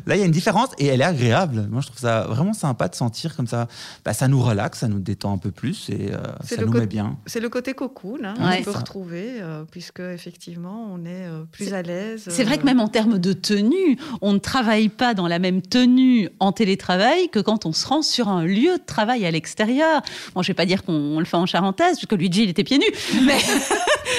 là, 0.07 0.15
il 0.15 0.21
y 0.21 0.23
a 0.23 0.27
une 0.27 0.31
différence 0.31 0.68
et 0.79 0.87
elle 0.87 1.01
est 1.01 1.05
agréable. 1.05 1.67
Moi, 1.71 1.81
je 1.81 1.87
trouve 1.87 1.99
ça 1.99 2.23
vraiment 2.23 2.53
sympa 2.53 2.89
de 2.89 2.95
sentir 2.95 3.37
comme 3.37 3.47
ça. 3.47 3.69
Bah, 4.05 4.13
ça 4.13 4.29
nous 4.29 4.43
relaxe, 4.43 4.81
ça 4.81 4.89
nous 4.89 4.99
détend 4.99 5.33
un 5.33 5.39
peu 5.39 5.51
plus 5.51 5.89
et 5.91 6.13
euh, 6.13 6.19
ça 6.45 6.63
nous 6.63 6.73
met 6.73 6.87
bien. 6.87 7.17
C'est 7.27 7.41
le 7.41 7.49
côté 7.49 7.75
cocoon 7.75 8.19
hein, 8.25 8.35
qu'on 8.37 8.63
peut 8.63 8.71
retrouver, 8.79 9.41
euh, 9.41 9.65
puisque 9.71 10.01
effectivement, 10.01 10.89
on 10.93 11.05
est 11.05 11.27
euh, 11.27 11.45
plus 11.51 11.73
à 11.73 11.83
l'aise. 11.83 12.25
C'est 12.29 12.45
vrai 12.45 12.59
que 12.59 12.65
même 12.65 12.81
en 12.81 12.89
termes 12.89 13.19
de 13.19 13.33
tenue, 13.33 13.99
on 14.21 14.33
ne 14.33 14.39
travaille 14.39 14.89
pas 14.89 15.15
dans 15.15 15.27
la 15.27 15.39
même 15.39 15.63
tenue 15.63 16.29
en 16.41 16.53
télétravail 16.53 17.29
que 17.31 17.39
quand 17.39 17.67
on 17.67 17.73
se 17.73 17.87
rend 17.87 18.03
sur 18.03 18.29
un 18.29 18.45
lieu 18.45 18.79
de 18.79 18.85
travail 18.85 19.27
à 19.27 19.31
l'extérieur. 19.31 20.03
Bon, 20.35 20.43
je 20.43 20.49
vais 20.49 20.55
pas 20.55 20.67
dire 20.67 20.85
qu'on 20.85 21.19
le 21.19 21.25
fait 21.25 21.37
en 21.37 21.47
charentaise, 21.47 21.97
puisque 21.97 22.13
Luigi, 22.13 22.45
il 22.45 22.51
était 22.51 22.65
pieds 22.65 22.79
nus, 22.79 22.85
mais, 23.25 23.39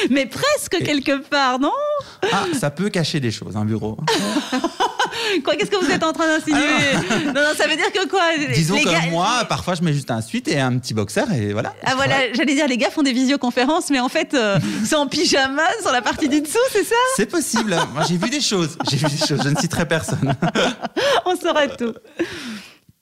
mais 0.10 0.26
presque 0.26 0.84
quelque 0.84 1.22
part, 1.30 1.60
non? 1.60 1.72
Ah, 2.32 2.46
ça 2.54 2.72
peut 2.72 2.90
cacher 2.90 3.20
des 3.20 3.32
choses, 3.32 3.56
un 3.56 3.66
bureau. 3.66 3.98
quoi 5.44 5.56
Qu'est-ce 5.56 5.72
que 5.72 5.84
vous 5.84 5.92
êtes 5.92 6.04
en 6.04 6.13
train 6.13 6.28
d'insinuer 6.28 6.60
Non, 7.28 7.34
non, 7.34 7.54
ça 7.58 7.68
veut 7.68 7.76
dire 7.76 7.92
que 7.92 8.08
quoi 8.08 8.22
Disons 8.54 8.76
Les 8.76 8.84
que 8.84 8.89
gars- 8.89 9.10
moi, 9.10 9.46
parfois, 9.48 9.76
je 9.76 9.82
mets 9.84 9.94
juste 9.94 10.12
un 10.12 10.22
suite 10.22 10.48
et 10.48 10.60
un 10.60 10.78
petit 10.78 10.94
boxer 10.94 11.26
et 11.34 11.54
voilà. 11.54 11.74
Ah 11.84 11.94
voilà, 11.96 12.15
j'allais 12.34 12.56
dire 12.56 12.68
les 12.68 12.78
gars 12.78 12.89
font 12.89 13.04
des 13.04 13.13
visioconférences, 13.13 13.89
mais 13.89 14.00
en 14.00 14.10
fait 14.10 14.34
euh, 14.34 14.58
c'est 14.86 14.96
en 14.96 15.08
pyjama 15.08 15.63
sur 15.82 15.92
la 15.92 16.02
partie 16.02 16.28
du 16.30 16.42
dessous, 16.42 16.58
c'est 16.72 16.84
ça 16.84 16.96
C'est 17.15 17.26
possible. 17.30 17.76
Moi, 17.94 18.04
j'ai 18.08 18.18
vu 18.18 18.30
des 18.30 18.42
choses. 18.42 18.78
J'ai 18.89 18.98
vu 18.98 19.06
des 19.08 19.18
choses. 19.26 19.42
Je 19.44 19.50
ne 19.50 19.56
citerai 19.58 19.88
personne. 19.88 20.34
On 21.26 21.36
saurait 21.36 21.76
tout. 21.76 21.94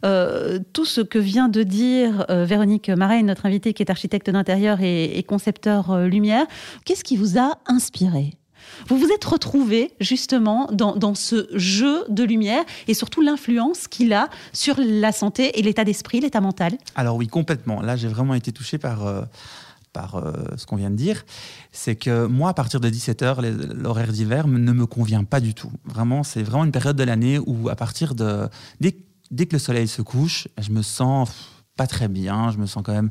Euh, 0.06 0.60
tout 0.74 0.86
ce 0.86 1.02
que 1.02 1.18
vient 1.18 1.50
de 1.50 1.64
dire 1.64 2.26
euh, 2.30 2.46
Véronique 2.46 2.90
Marais, 2.90 3.24
notre 3.24 3.48
invitée 3.48 3.74
qui 3.74 3.82
est 3.82 3.90
architecte 3.90 4.30
d'intérieur 4.30 4.80
et, 4.82 5.18
et 5.18 5.24
concepteur 5.24 5.90
euh, 5.92 6.06
lumière, 6.06 6.46
qu'est-ce 6.86 7.04
qui 7.04 7.18
vous 7.18 7.40
a 7.40 7.58
inspiré? 7.66 8.36
Vous 8.88 8.98
vous 8.98 9.10
êtes 9.10 9.26
retrouvé 9.26 9.94
justement 10.00 10.68
dans, 10.72 10.96
dans 10.96 11.16
ce 11.16 11.48
jeu 11.54 12.04
de 12.10 12.24
lumière 12.24 12.64
et 12.88 12.94
surtout 12.94 13.22
l'influence 13.22 13.88
qu'il 13.88 14.14
a 14.14 14.30
sur 14.54 14.76
la 14.80 15.12
santé 15.12 15.60
et 15.60 15.62
l'état 15.62 15.84
d'esprit, 15.84 16.20
l'état 16.20 16.42
mental. 16.42 16.78
Alors 16.96 17.16
oui, 17.16 17.28
complètement. 17.28 17.82
Là, 17.82 17.96
j'ai 17.96 18.08
vraiment 18.08 18.34
été 18.34 18.52
touché 18.52 18.78
par, 18.78 19.06
euh, 19.06 19.22
par 19.94 20.16
euh, 20.16 20.32
ce 20.58 20.66
qu'on 20.66 20.76
vient 20.76 20.90
de 20.92 20.96
dire. 20.96 21.24
C'est 21.72 21.96
que 21.96 22.26
moi, 22.28 22.50
à 22.50 22.54
partir 22.54 22.80
de 22.80 22.90
17h, 22.90 23.42
les- 23.42 23.52
l'horaire 23.52 24.12
d'hiver 24.12 24.48
ne 24.48 24.72
me 24.72 24.86
convient 24.86 25.24
pas 25.24 25.40
du 25.40 25.54
tout. 25.54 25.72
Vraiment, 25.86 26.24
c'est 26.24 26.44
vraiment 26.44 26.64
une 26.66 26.72
période 26.72 26.96
de 26.96 27.04
l'année 27.04 27.40
où, 27.40 27.70
à 27.70 27.76
partir 27.76 28.16
de... 28.16 28.48
Dès, 28.80 28.98
dès 29.32 29.46
que 29.46 29.54
le 29.54 29.60
soleil 29.60 29.88
se 29.88 30.02
couche, 30.02 30.48
je 30.60 30.72
me 30.72 30.82
sens 30.82 31.30
pas 31.76 31.88
très 31.88 32.08
bien. 32.08 32.52
Je 32.52 32.58
me 32.58 32.66
sens 32.66 32.84
quand 32.84 32.94
même 32.94 33.10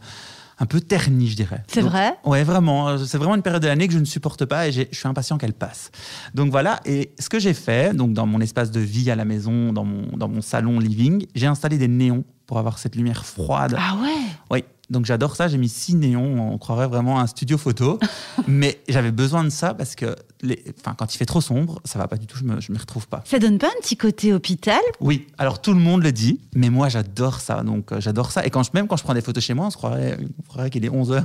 un 0.59 0.67
peu 0.67 0.81
terni, 0.81 1.29
je 1.29 1.37
dirais. 1.37 1.63
C'est 1.69 1.83
vrai? 1.83 2.15
Ouais, 2.25 2.43
vraiment. 2.45 2.89
euh, 2.89 2.99
C'est 2.99 3.19
vraiment 3.19 3.35
une 3.35 3.43
période 3.43 3.63
de 3.63 3.69
l'année 3.69 3.87
que 3.89 3.93
je 3.95 3.99
ne 3.99 4.05
supporte 4.07 4.45
pas 4.47 4.69
et 4.69 4.73
je 4.73 4.83
suis 4.93 5.07
impatient 5.09 5.37
qu'elle 5.39 5.53
passe. 5.53 5.91
Donc 6.35 6.51
voilà. 6.51 6.81
Et 6.87 7.13
ce 7.19 7.29
que 7.29 7.39
j'ai 7.39 7.53
fait, 7.55 7.95
donc 7.95 8.13
dans 8.15 8.27
mon 8.27 8.41
espace 8.41 8.71
de 8.71 8.81
vie 8.81 9.11
à 9.11 9.17
la 9.17 9.25
maison, 9.25 9.73
dans 9.73 9.85
mon, 9.85 10.17
dans 10.17 10.29
mon 10.29 10.41
salon 10.41 10.79
living, 10.79 11.27
j'ai 11.35 11.47
installé 11.47 11.77
des 11.79 11.89
néons 11.89 12.25
pour 12.47 12.59
avoir 12.59 12.79
cette 12.79 12.97
lumière 12.97 13.27
froide. 13.27 13.77
Ah 13.79 13.97
ouais? 14.03 14.15
Oui. 14.51 14.65
Donc 14.91 15.05
j'adore 15.05 15.37
ça. 15.37 15.49
J'ai 15.49 15.59
mis 15.59 15.69
six 15.69 15.95
néons. 15.95 16.53
On 16.53 16.59
croirait 16.59 16.87
vraiment 16.87 17.19
à 17.19 17.23
un 17.23 17.27
studio 17.27 17.59
photo. 17.59 17.99
Mais 18.47 18.81
j'avais 18.89 19.11
besoin 19.11 19.45
de 19.45 19.51
ça 19.51 19.75
parce 19.75 19.95
que 19.95 20.15
les... 20.43 20.63
enfin, 20.81 20.95
quand 20.97 21.15
il 21.15 21.19
fait 21.19 21.27
trop 21.27 21.41
sombre, 21.41 21.81
ça 21.85 21.99
va 21.99 22.09
pas 22.09 22.17
du 22.17 22.27
tout. 22.27 22.39
Je 22.39 22.45
me, 22.45 22.61
je 22.61 22.73
m'y 22.73 22.79
retrouve 22.79 23.09
pas. 23.09 23.23
Ça 23.25 23.39
donne 23.39 23.59
pas 23.59 23.69
un 23.69 23.81
petit 23.81 23.97
côté 23.97 24.33
hôpital? 24.33 24.81
Oui. 25.01 25.27
Alors 25.39 25.61
tout 25.61 25.73
le 25.73 25.81
monde 25.81 26.03
le 26.03 26.13
dit, 26.13 26.41
mais 26.55 26.71
moi 26.71 26.89
j'adore 26.89 27.41
ça. 27.41 27.63
Donc 27.63 27.93
euh, 27.93 28.01
j'adore 28.01 28.31
ça. 28.31 28.47
Et 28.47 28.51
quand 28.51 28.63
je, 28.63 28.71
même 28.75 28.87
quand 28.87 28.97
je 28.97 29.03
prends 29.03 29.15
des 29.15 29.23
photos 29.23 29.43
chez 29.43 29.55
moi, 29.55 29.67
on 29.67 29.71
se 29.71 29.77
croirait, 29.77 30.19
on 30.39 30.43
croirait 30.49 30.71
qu'il 30.71 30.85
est 30.85 30.91
11 30.91 31.13
heures. 31.13 31.25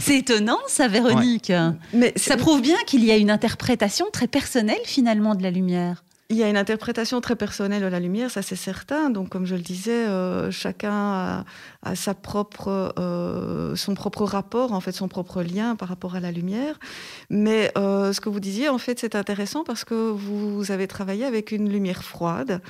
C'est 0.00 0.18
étonnant 0.18 0.58
ça, 0.68 0.88
Véronique. 0.88 1.52
Mais 1.94 2.12
Ça 2.16 2.36
prouve 2.36 2.60
bien 2.60 2.76
qu'il 2.86 3.04
y 3.04 3.10
a 3.10 3.16
une 3.16 3.30
interprétation 3.30 4.06
très 4.12 4.26
personnelle 4.26 4.80
finalement 4.84 5.34
de 5.34 5.42
la 5.42 5.50
lumière. 5.50 6.02
Il 6.32 6.38
y 6.38 6.42
a 6.42 6.48
une 6.48 6.56
interprétation 6.56 7.20
très 7.20 7.36
personnelle 7.36 7.82
de 7.82 7.88
la 7.88 8.00
lumière, 8.00 8.30
ça 8.30 8.40
c'est 8.40 8.56
certain. 8.56 9.10
Donc, 9.10 9.28
comme 9.28 9.44
je 9.44 9.54
le 9.54 9.60
disais, 9.60 10.06
euh, 10.06 10.50
chacun 10.50 10.90
a, 10.90 11.44
euh, 11.86 11.94
son 13.76 13.94
propre 13.94 14.24
rapport, 14.24 14.72
en 14.72 14.80
fait, 14.80 14.92
son 14.92 15.08
propre 15.08 15.42
lien 15.42 15.76
par 15.76 15.90
rapport 15.90 16.14
à 16.14 16.20
la 16.20 16.32
lumière. 16.32 16.78
Mais 17.28 17.70
euh, 17.76 18.14
ce 18.14 18.22
que 18.22 18.30
vous 18.30 18.40
disiez, 18.40 18.70
en 18.70 18.78
fait, 18.78 18.98
c'est 18.98 19.14
intéressant 19.14 19.62
parce 19.62 19.84
que 19.84 20.10
vous 20.10 20.70
avez 20.70 20.86
travaillé 20.86 21.26
avec 21.26 21.52
une 21.52 21.68
lumière 21.68 22.02
froide. 22.02 22.62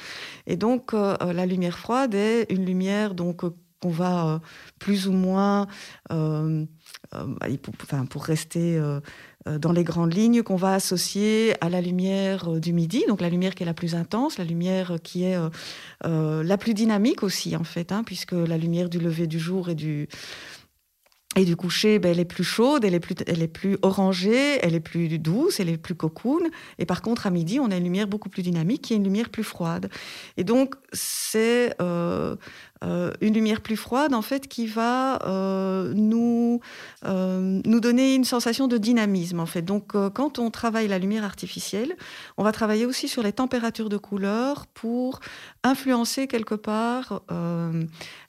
Et 0.49 0.57
donc, 0.57 0.93
la 0.93 1.47
lumière 1.47 1.79
froide 1.79 2.17
est 2.17 2.51
une 2.51 2.67
lumière 2.67 3.15
donc 3.15 3.43
qu'on 3.81 3.91
va 3.91 4.41
plus 4.81 5.07
ou 5.07 5.13
moins, 5.13 5.69
bah, 6.11 7.47
pour, 7.63 7.75
enfin, 7.81 8.07
pour 8.07 8.25
rester 8.25 8.81
dans 9.47 9.73
les 9.73 9.85
grandes 9.85 10.15
lignes, 10.15 10.43
qu'on 10.43 10.57
va 10.57 10.75
associer 10.75 11.55
à 11.61 11.69
la 11.69 11.81
lumière 11.81 12.49
euh, 12.49 12.61
du 12.61 12.73
midi, 12.73 13.05
donc 13.09 13.21
la 13.21 13.31
lumière 13.31 13.55
qui 13.55 13.63
est 13.63 13.67
la 13.67 13.75
plus 13.75 13.95
intense, 13.95 14.39
la 14.39 14.45
lumière 14.45 14.97
qui 15.03 15.25
est 15.25 15.37
euh, 15.37 15.49
euh, 16.05 16.43
la 16.43 16.57
plus 16.57 16.75
dynamique 16.75 17.23
aussi, 17.23 17.57
en 17.57 17.65
fait, 17.65 17.93
hein, 17.93 18.03
puisque 18.05 18.33
la 18.33 18.57
lumière 18.57 18.89
du 18.89 18.99
lever 18.99 19.27
du 19.27 19.39
jour 19.39 19.69
et 19.69 19.75
du, 19.75 20.09
et 21.35 21.47
du 21.47 21.57
coucher, 21.57 21.99
ben, 21.99 22.11
elle 22.11 22.21
est 22.21 22.27
plus 22.27 22.45
chaude, 22.45 22.85
elle 22.85 22.95
est 22.95 23.01
plus, 23.01 23.15
elle 23.27 23.43
est 23.43 23.49
plus 23.49 23.79
orangée, 23.81 24.59
elle 24.63 24.75
est 24.75 24.81
plus 24.81 25.19
douce, 25.19 25.61
elle 25.61 25.71
est 25.71 25.79
plus 25.79 25.95
cocoon. 25.95 26.43
Et 26.79 26.85
par 26.85 27.01
contre, 27.01 27.27
à 27.27 27.31
midi, 27.31 27.59
on 27.59 27.71
a 27.71 27.77
une 27.77 27.85
lumière 27.85 28.07
beaucoup 28.07 28.29
plus 28.29 28.43
dynamique, 28.43 28.83
qui 28.83 28.93
est 28.93 28.97
une 28.97 29.05
lumière 29.05 29.31
plus 29.31 29.45
froide. 29.45 29.89
Et 30.37 30.45
donc, 30.45 30.75
c'est 30.93 31.75
euh, 31.81 32.37
euh, 32.85 33.13
une 33.23 33.33
lumière 33.33 33.63
plus 33.63 33.79
froide, 33.79 34.13
en 34.13 34.21
fait, 34.21 34.47
qui 34.47 34.67
va 34.67 35.25
euh, 35.27 35.95
nous, 35.95 36.61
euh, 37.07 37.61
nous 37.65 37.81
donner 37.81 38.15
une 38.15 38.25
sensation 38.25 38.69
de 38.69 38.77
dynamisme, 38.77 39.41
en 39.41 39.47
fait. 39.47 39.63
Donc, 39.63 39.95
euh, 39.95 40.11
quand 40.11 40.39
on 40.39 40.51
travaille 40.51 40.87
la 40.87 40.99
lumière 40.99 41.25
artificielle, 41.25 41.97
on 42.37 42.45
va 42.45 42.53
travailler 42.53 42.85
aussi 42.85 43.09
sur 43.09 43.23
les 43.23 43.33
températures 43.33 43.89
de 43.89 43.97
couleur 43.97 44.67
pour 44.67 45.21
influencer 45.65 46.27
quelque 46.27 46.55
part 46.55 47.23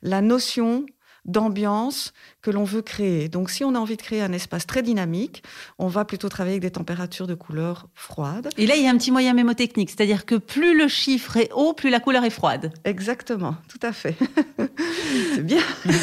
la 0.01 0.21
notion 0.21 0.85
d'ambiance 1.25 2.13
que 2.41 2.51
l'on 2.51 2.63
veut 2.65 2.81
créer. 2.81 3.29
Donc 3.29 3.49
si 3.49 3.63
on 3.63 3.75
a 3.75 3.79
envie 3.79 3.95
de 3.97 4.01
créer 4.01 4.21
un 4.21 4.33
espace 4.33 4.65
très 4.67 4.81
dynamique, 4.81 5.43
on 5.79 5.87
va 5.87 6.03
plutôt 6.05 6.27
travailler 6.29 6.55
avec 6.55 6.61
des 6.63 6.71
températures 6.71 7.27
de 7.27 7.33
couleur 7.35 7.87
froides. 7.95 8.49
Et 8.57 8.65
là, 8.67 8.75
il 8.75 8.83
y 8.83 8.87
a 8.87 8.89
un 8.91 8.97
petit 8.97 9.11
moyen 9.11 9.33
mémotechnique, 9.33 9.89
c'est-à-dire 9.89 10.25
que 10.25 10.35
plus 10.35 10.77
le 10.77 10.87
chiffre 10.87 11.37
est 11.37 11.49
haut, 11.53 11.73
plus 11.73 11.89
la 11.89 11.99
couleur 11.99 12.23
est 12.25 12.29
froide. 12.29 12.73
Exactement, 12.83 13.55
tout 13.69 13.79
à 13.85 13.93
fait. 13.93 14.15
C'est 15.35 15.45
bien. 15.45 15.61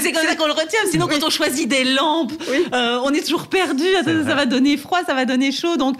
C'est 0.00 0.12
comme 0.12 0.26
ça 0.26 0.36
qu'on 0.36 0.46
le 0.46 0.52
retient. 0.52 0.80
Sinon, 0.90 1.06
quand 1.06 1.22
on 1.24 1.30
choisit 1.30 1.68
des 1.68 1.84
lampes, 1.84 2.32
Oui. 2.50 2.58
euh, 2.74 3.00
on 3.04 3.12
est 3.12 3.20
toujours 3.22 3.48
perdu. 3.48 3.84
Ça, 3.94 4.02
C'est 4.04 4.12
vrai. 4.14 4.34
va 4.34 4.46
donner 4.46 4.76
froid, 4.76 4.98
ça 5.06 5.14
va 5.14 5.24
donner 5.24 5.50
chaud. 5.52 5.76
Donc, 5.76 5.96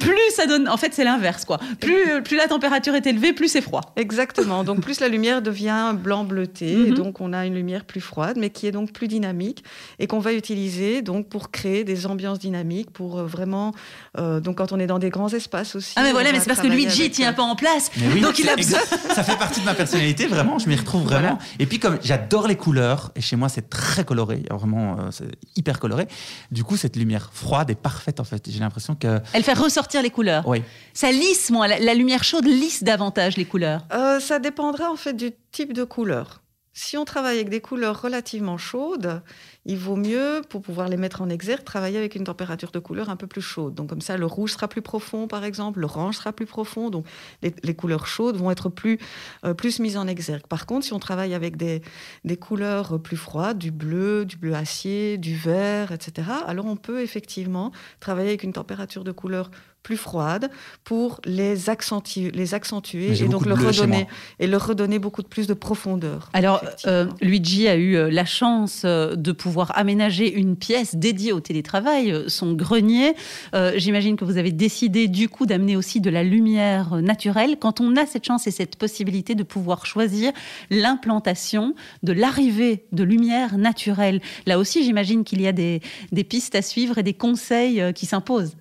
plus 0.00 0.18
ça 0.34 0.46
donne. 0.46 0.68
En 0.68 0.76
fait, 0.76 0.92
c'est 0.94 1.04
l'inverse, 1.04 1.44
quoi. 1.44 1.58
Plus, 1.80 2.22
plus 2.22 2.36
la 2.36 2.48
température 2.48 2.94
est 2.94 3.06
élevée, 3.06 3.32
plus 3.32 3.48
c'est 3.48 3.60
froid. 3.62 3.80
Exactement. 3.96 4.64
Donc 4.64 4.80
plus 4.80 5.00
la 5.00 5.08
lumière 5.08 5.42
devient 5.42 5.94
blanc 5.96 6.24
bleuté, 6.24 6.74
Mhm. 6.76 6.86
et 6.86 6.90
donc 6.90 7.20
on 7.20 7.32
a 7.32 7.46
une 7.46 7.54
lumière 7.54 7.69
plus 7.78 8.00
froide, 8.00 8.36
mais 8.38 8.50
qui 8.50 8.66
est 8.66 8.72
donc 8.72 8.92
plus 8.92 9.08
dynamique 9.08 9.64
et 9.98 10.06
qu'on 10.06 10.18
va 10.18 10.32
utiliser 10.32 11.02
donc 11.02 11.28
pour 11.28 11.50
créer 11.50 11.84
des 11.84 12.06
ambiances 12.06 12.38
dynamiques, 12.38 12.90
pour 12.90 13.18
euh, 13.18 13.24
vraiment 13.24 13.72
euh, 14.18 14.40
donc 14.40 14.58
quand 14.58 14.72
on 14.72 14.78
est 14.78 14.86
dans 14.86 14.98
des 14.98 15.10
grands 15.10 15.28
espaces 15.28 15.74
aussi. 15.74 15.94
Ah, 15.96 16.02
mais 16.02 16.12
voilà, 16.12 16.32
mais 16.32 16.40
c'est 16.40 16.46
parce 16.46 16.60
que 16.60 16.66
Luigi 16.66 17.10
tient 17.10 17.30
euh, 17.30 17.34
pas 17.34 17.42
en 17.42 17.56
place. 17.56 17.90
Oui, 18.14 18.20
Donc, 18.20 18.38
il 18.38 18.48
a 18.48 18.54
exact. 18.54 18.86
Ça 19.14 19.22
fait 19.22 19.36
partie 19.38 19.60
de 19.60 19.64
ma 19.64 19.74
personnalité, 19.74 20.26
vraiment. 20.26 20.58
Je 20.58 20.68
m'y 20.68 20.76
retrouve 20.76 21.04
vraiment. 21.04 21.38
Et 21.58 21.66
puis, 21.66 21.78
comme 21.78 21.98
j'adore 22.02 22.48
les 22.48 22.56
couleurs, 22.56 23.12
et 23.16 23.20
chez 23.20 23.36
moi, 23.36 23.48
c'est 23.48 23.68
très 23.70 24.04
coloré, 24.04 24.42
vraiment, 24.50 24.98
euh, 24.98 25.10
c'est 25.10 25.30
hyper 25.56 25.78
coloré. 25.78 26.06
Du 26.50 26.64
coup, 26.64 26.76
cette 26.76 26.96
lumière 26.96 27.30
froide 27.32 27.70
est 27.70 27.74
parfaite, 27.74 28.20
en 28.20 28.24
fait. 28.24 28.50
J'ai 28.50 28.60
l'impression 28.60 28.94
que. 28.94 29.20
Elle 29.32 29.42
fait 29.42 29.54
ressortir 29.54 30.02
les 30.02 30.10
couleurs. 30.10 30.46
Oui. 30.46 30.62
Ça 30.92 31.10
lisse, 31.12 31.50
moi. 31.50 31.68
La, 31.68 31.78
la 31.78 31.94
lumière 31.94 32.24
chaude 32.24 32.46
lisse 32.46 32.82
davantage 32.82 33.36
les 33.36 33.44
couleurs. 33.44 33.82
Euh, 33.92 34.20
ça 34.20 34.38
dépendra 34.38 34.90
en 34.90 34.96
fait 34.96 35.12
du 35.12 35.32
type 35.52 35.72
de 35.72 35.84
couleur. 35.84 36.40
Si 36.72 36.96
on 36.96 37.04
travaille 37.04 37.36
avec 37.36 37.48
des 37.48 37.60
couleurs 37.60 38.00
relativement 38.00 38.56
chaudes, 38.56 39.22
il 39.64 39.76
vaut 39.76 39.96
mieux, 39.96 40.40
pour 40.48 40.62
pouvoir 40.62 40.88
les 40.88 40.96
mettre 40.96 41.20
en 41.20 41.28
exergue, 41.28 41.64
travailler 41.64 41.98
avec 41.98 42.14
une 42.14 42.22
température 42.22 42.70
de 42.70 42.78
couleur 42.78 43.10
un 43.10 43.16
peu 43.16 43.26
plus 43.26 43.42
chaude. 43.42 43.74
Donc 43.74 43.88
comme 43.88 44.00
ça, 44.00 44.16
le 44.16 44.24
rouge 44.24 44.52
sera 44.52 44.68
plus 44.68 44.80
profond, 44.80 45.26
par 45.26 45.44
exemple, 45.44 45.80
l'orange 45.80 46.18
sera 46.18 46.32
plus 46.32 46.46
profond. 46.46 46.88
Donc 46.88 47.06
les, 47.42 47.74
couleurs 47.74 48.06
chaudes 48.06 48.36
vont 48.36 48.52
être 48.52 48.68
plus, 48.68 48.98
euh, 49.44 49.52
plus 49.52 49.80
mises 49.80 49.96
en 49.96 50.06
exergue. 50.06 50.46
Par 50.46 50.64
contre, 50.66 50.86
si 50.86 50.92
on 50.92 51.00
travaille 51.00 51.34
avec 51.34 51.56
des, 51.56 51.82
des 52.24 52.36
couleurs 52.36 53.02
plus 53.02 53.16
froides, 53.16 53.58
du 53.58 53.72
bleu, 53.72 54.24
du 54.24 54.36
bleu 54.36 54.54
acier, 54.54 55.18
du 55.18 55.34
vert, 55.34 55.90
etc., 55.90 56.28
alors 56.46 56.66
on 56.66 56.76
peut 56.76 57.02
effectivement 57.02 57.72
travailler 57.98 58.28
avec 58.28 58.44
une 58.44 58.52
température 58.52 59.02
de 59.02 59.12
couleur 59.12 59.50
plus 59.82 59.96
froide 59.96 60.50
pour 60.84 61.20
les 61.24 61.70
accentuer, 61.70 62.30
les 62.30 62.54
et 62.54 63.28
donc 63.28 63.42
beaucoup 63.42 63.48
le 63.48 63.54
de 63.54 63.60
bleu 63.60 63.72
chez 63.72 63.80
redonner 63.82 64.06
et 64.38 64.46
leur 64.46 64.66
redonner 64.66 64.98
beaucoup 64.98 65.22
de 65.22 65.26
plus 65.26 65.46
de 65.46 65.54
profondeur. 65.54 66.28
Alors, 66.32 66.62
euh. 66.86 67.06
Luigi 67.20 67.66
a 67.68 67.76
eu 67.76 67.96
euh, 67.96 68.10
la 68.10 68.24
chance 68.24 68.82
euh, 68.84 69.16
de 69.16 69.32
pouvoir 69.32 69.76
aménager 69.76 70.32
une 70.32 70.56
pièce 70.56 70.94
dédiée 70.94 71.32
au 71.32 71.40
télétravail, 71.40 72.24
son 72.28 72.52
grenier. 72.52 73.14
Euh, 73.54 73.72
J'imagine 73.76 74.16
que 74.16 74.24
vous 74.24 74.36
avez 74.36 74.52
décidé 74.52 75.08
du 75.08 75.28
coup 75.28 75.46
d'amener 75.46 75.76
aussi 75.76 76.00
de 76.00 76.10
la 76.10 76.22
lumière 76.22 76.96
naturelle. 76.96 77.56
Quand 77.58 77.80
on 77.80 77.96
a 77.96 78.06
cette 78.06 78.24
chance 78.24 78.46
et 78.46 78.50
cette 78.50 78.76
possibilité 78.76 79.34
de 79.34 79.42
pouvoir 79.42 79.86
choisir 79.86 80.32
l'implantation 80.70 81.74
de 82.02 82.12
l'arrivée 82.12 82.84
de 82.92 83.02
lumière 83.02 83.56
naturelle, 83.56 84.20
là 84.46 84.58
aussi 84.58 84.84
j'imagine 84.84 85.24
qu'il 85.24 85.40
y 85.40 85.46
a 85.46 85.52
des, 85.52 85.80
des 86.12 86.24
pistes 86.24 86.54
à 86.54 86.62
suivre 86.62 86.98
et 86.98 87.02
des 87.02 87.14
conseils 87.14 87.82
qui 87.94 88.06
s'imposent. 88.06 88.56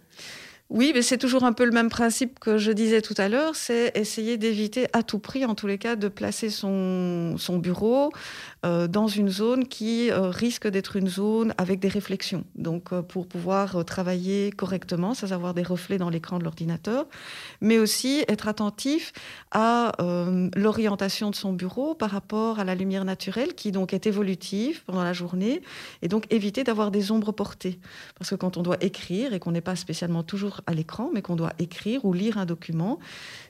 Oui, 0.70 0.92
mais 0.94 1.02
c'est 1.02 1.18
toujours 1.18 1.46
un 1.46 1.54
peu 1.54 1.66
le 1.66 1.72
même 1.72 1.90
principe 1.90 2.38
que 2.40 2.60
je 2.60 2.72
disais 2.72 3.02
tout 3.02 3.16
à 3.18 3.28
l'heure, 3.28 3.56
c'est 3.56 3.92
essayer 3.96 4.38
d'éviter 4.38 4.86
à 4.94 5.02
tout 5.02 5.18
prix, 5.18 5.44
en 5.44 5.56
tous 5.56 5.66
les 5.66 5.80
cas, 5.80 5.96
de 5.96 6.10
placer 6.10 6.52
son, 6.52 7.36
bureau 7.58 8.12
dans 8.64 9.08
une 9.08 9.30
zone 9.30 9.68
qui 9.68 10.12
euh, 10.12 10.30
risque 10.30 10.68
d'être 10.68 10.98
une 10.98 11.08
zone 11.08 11.54
avec 11.58 11.80
des 11.80 11.88
réflexions. 11.88 12.44
Donc, 12.56 12.92
euh, 12.92 13.02
pour 13.02 13.28
pouvoir 13.28 13.78
euh, 13.78 13.84
travailler 13.84 14.52
correctement, 14.52 15.14
sans 15.14 15.32
avoir 15.32 15.54
des 15.54 15.64
reflets 15.64 15.98
dans 15.98 16.10
l'écran 16.10 16.40
de 16.40 16.44
l'ordinateur, 16.44 17.06
mais 17.62 17.78
aussi 17.78 18.24
être 18.28 18.48
attentif 18.48 19.14
à 19.52 19.94
euh, 20.02 20.50
l'orientation 20.56 21.30
de 21.30 21.36
son 21.36 21.54
bureau 21.54 21.96
par 21.96 22.12
rapport 22.12 22.60
à 22.60 22.64
la 22.64 22.76
lumière 22.76 23.06
naturelle, 23.06 23.56
qui 23.56 23.72
donc 23.72 23.94
est 23.94 24.08
évolutive 24.08 24.84
pendant 24.86 25.04
la 25.04 25.14
journée, 25.14 25.62
et 26.02 26.08
donc 26.08 26.26
éviter 26.32 26.64
d'avoir 26.64 26.92
des 26.92 27.12
ombres 27.12 27.32
portées. 27.32 27.80
Parce 28.18 28.30
que 28.30 28.36
quand 28.36 28.58
on 28.58 28.64
doit 28.64 28.78
écrire 28.82 29.34
et 29.34 29.40
qu'on 29.40 29.52
n'est 29.52 29.62
pas 29.62 29.76
spécialement 29.76 30.24
toujours 30.24 30.62
à 30.68 30.74
l'écran, 30.74 31.10
mais 31.14 31.22
qu'on 31.22 31.36
doit 31.36 31.54
écrire 31.60 32.06
ou 32.06 32.14
lire 32.14 32.38
un 32.38 32.46
document. 32.46 33.00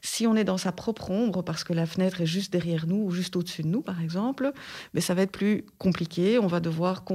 Si 0.02 0.28
on 0.28 0.36
est 0.36 0.44
dans 0.44 0.58
sa 0.58 0.72
propre 0.72 1.12
ombre, 1.12 1.42
parce 1.42 1.64
que 1.64 1.74
la 1.74 1.86
fenêtre 1.86 2.22
est 2.22 2.26
juste 2.26 2.52
derrière 2.54 2.86
nous 2.86 3.04
ou 3.04 3.12
juste 3.12 3.36
au-dessus 3.36 3.64
de 3.64 3.68
nous, 3.68 3.82
par 3.82 4.02
exemple, 4.02 4.54
mais 5.00 5.04
ça 5.04 5.14
va 5.14 5.22
être 5.22 5.32
plus 5.32 5.64
compliqué. 5.78 6.40
On 6.40 6.48
va 6.48 6.60
devoir 6.60 7.06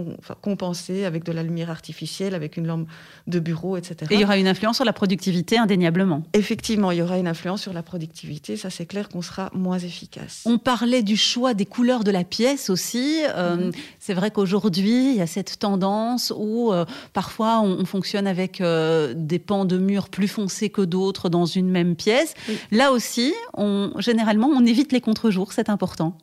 compenser 0.40 1.04
avec 1.04 1.22
de 1.22 1.32
la 1.32 1.42
lumière 1.42 1.68
artificielle, 1.68 2.34
avec 2.34 2.56
une 2.56 2.66
lampe 2.66 2.88
de 3.26 3.38
bureau, 3.38 3.76
etc. 3.76 4.06
Et 4.10 4.14
il 4.14 4.20
y 4.22 4.24
aura 4.24 4.38
une 4.38 4.48
influence 4.48 4.76
sur 4.76 4.86
la 4.86 4.94
productivité, 4.94 5.58
indéniablement. 5.58 6.22
Effectivement, 6.32 6.92
il 6.92 7.00
y 7.00 7.02
aura 7.02 7.18
une 7.18 7.28
influence 7.28 7.60
sur 7.60 7.74
la 7.74 7.82
productivité. 7.82 8.56
Ça, 8.56 8.70
c'est 8.70 8.86
clair 8.86 9.10
qu'on 9.10 9.20
sera 9.20 9.50
moins 9.52 9.78
efficace. 9.78 10.44
On 10.46 10.56
parlait 10.56 11.02
du 11.02 11.18
choix 11.18 11.52
des 11.52 11.66
couleurs 11.66 12.04
de 12.04 12.10
la 12.10 12.24
pièce 12.24 12.70
aussi. 12.70 13.20
Euh, 13.36 13.56
mhm. 13.56 13.72
C'est 13.98 14.14
vrai 14.14 14.30
qu'aujourd'hui, 14.30 15.10
il 15.10 15.16
y 15.16 15.20
a 15.20 15.26
cette 15.26 15.58
tendance 15.58 16.32
où 16.34 16.72
euh, 16.72 16.86
parfois 17.12 17.60
on, 17.60 17.84
fonctionne 17.84 18.26
avec 18.26 18.62
euh, 18.62 19.12
des 19.14 19.38
pans 19.38 19.66
de 19.66 19.76
murs 19.76 20.08
plus 20.08 20.28
foncés 20.28 20.70
que 20.70 20.80
d'autres 20.80 21.28
dans 21.28 21.44
une 21.44 21.68
même 21.68 21.96
pièce. 21.96 22.32
Là 22.70 22.92
aussi, 22.92 23.34
on, 23.52 23.92
généralement, 23.98 24.46
on 24.46 24.64
évite 24.64 24.90
les 24.90 25.02
contre-jours, 25.02 25.52
c'est 25.52 25.68
important. 25.68 26.16